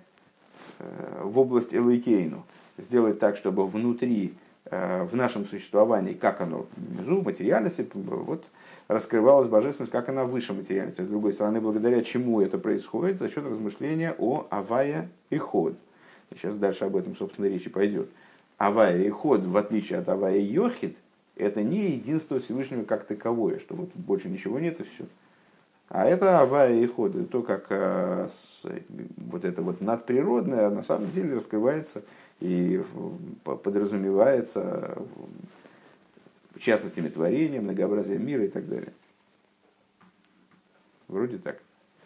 в 1.21 1.37
область 1.37 1.73
Элейкейну, 1.73 2.45
сделать 2.77 3.19
так, 3.19 3.35
чтобы 3.35 3.67
внутри, 3.67 4.33
в 4.71 5.15
нашем 5.15 5.45
существовании, 5.45 6.13
как 6.13 6.41
оно 6.41 6.67
внизу, 6.75 7.21
материальности, 7.21 7.87
вот 7.93 8.45
раскрывалась 8.87 9.47
божественность, 9.47 9.91
как 9.91 10.09
она 10.09 10.25
выше 10.25 10.53
материальности. 10.53 11.01
С 11.01 11.07
другой 11.07 11.33
стороны, 11.33 11.61
благодаря 11.61 12.03
чему 12.03 12.41
это 12.41 12.57
происходит? 12.57 13.19
За 13.19 13.29
счет 13.29 13.45
размышления 13.45 14.15
о 14.17 14.47
Авая 14.49 15.09
и 15.29 15.37
Ход. 15.37 15.75
Сейчас 16.31 16.55
дальше 16.55 16.85
об 16.85 16.95
этом, 16.95 17.15
собственно, 17.15 17.45
речи 17.45 17.69
пойдет. 17.69 18.09
Авая 18.57 19.01
и 19.01 19.09
Ход, 19.09 19.41
в 19.45 19.55
отличие 19.55 19.99
от 19.99 20.09
Авая 20.09 20.37
и 20.37 20.43
Йохид, 20.43 20.97
это 21.37 21.63
не 21.63 21.91
единство 21.91 22.39
Всевышнего 22.39 22.83
как 22.83 23.05
таковое, 23.05 23.59
что 23.59 23.75
вот 23.75 23.89
больше 23.93 24.27
ничего 24.27 24.59
нет 24.59 24.79
и 24.81 24.83
все. 24.83 25.05
А 25.87 26.05
это 26.05 26.39
Авая 26.39 26.75
и 26.75 26.85
Ход, 26.85 27.29
то, 27.29 27.41
как 27.41 27.67
э, 27.69 28.27
вот 29.17 29.45
это 29.45 29.61
вот 29.61 29.81
надприродное 29.81 30.69
на 30.69 30.83
самом 30.83 31.11
деле 31.11 31.35
раскрывается 31.35 32.03
и 32.39 32.83
подразумевается 33.43 34.97
частностями 36.59 37.09
творения, 37.09 37.61
многообразием 37.61 38.25
мира 38.25 38.45
и 38.45 38.49
так 38.49 38.67
далее. 38.67 38.93
Вроде 41.07 41.37
так. 41.37 41.59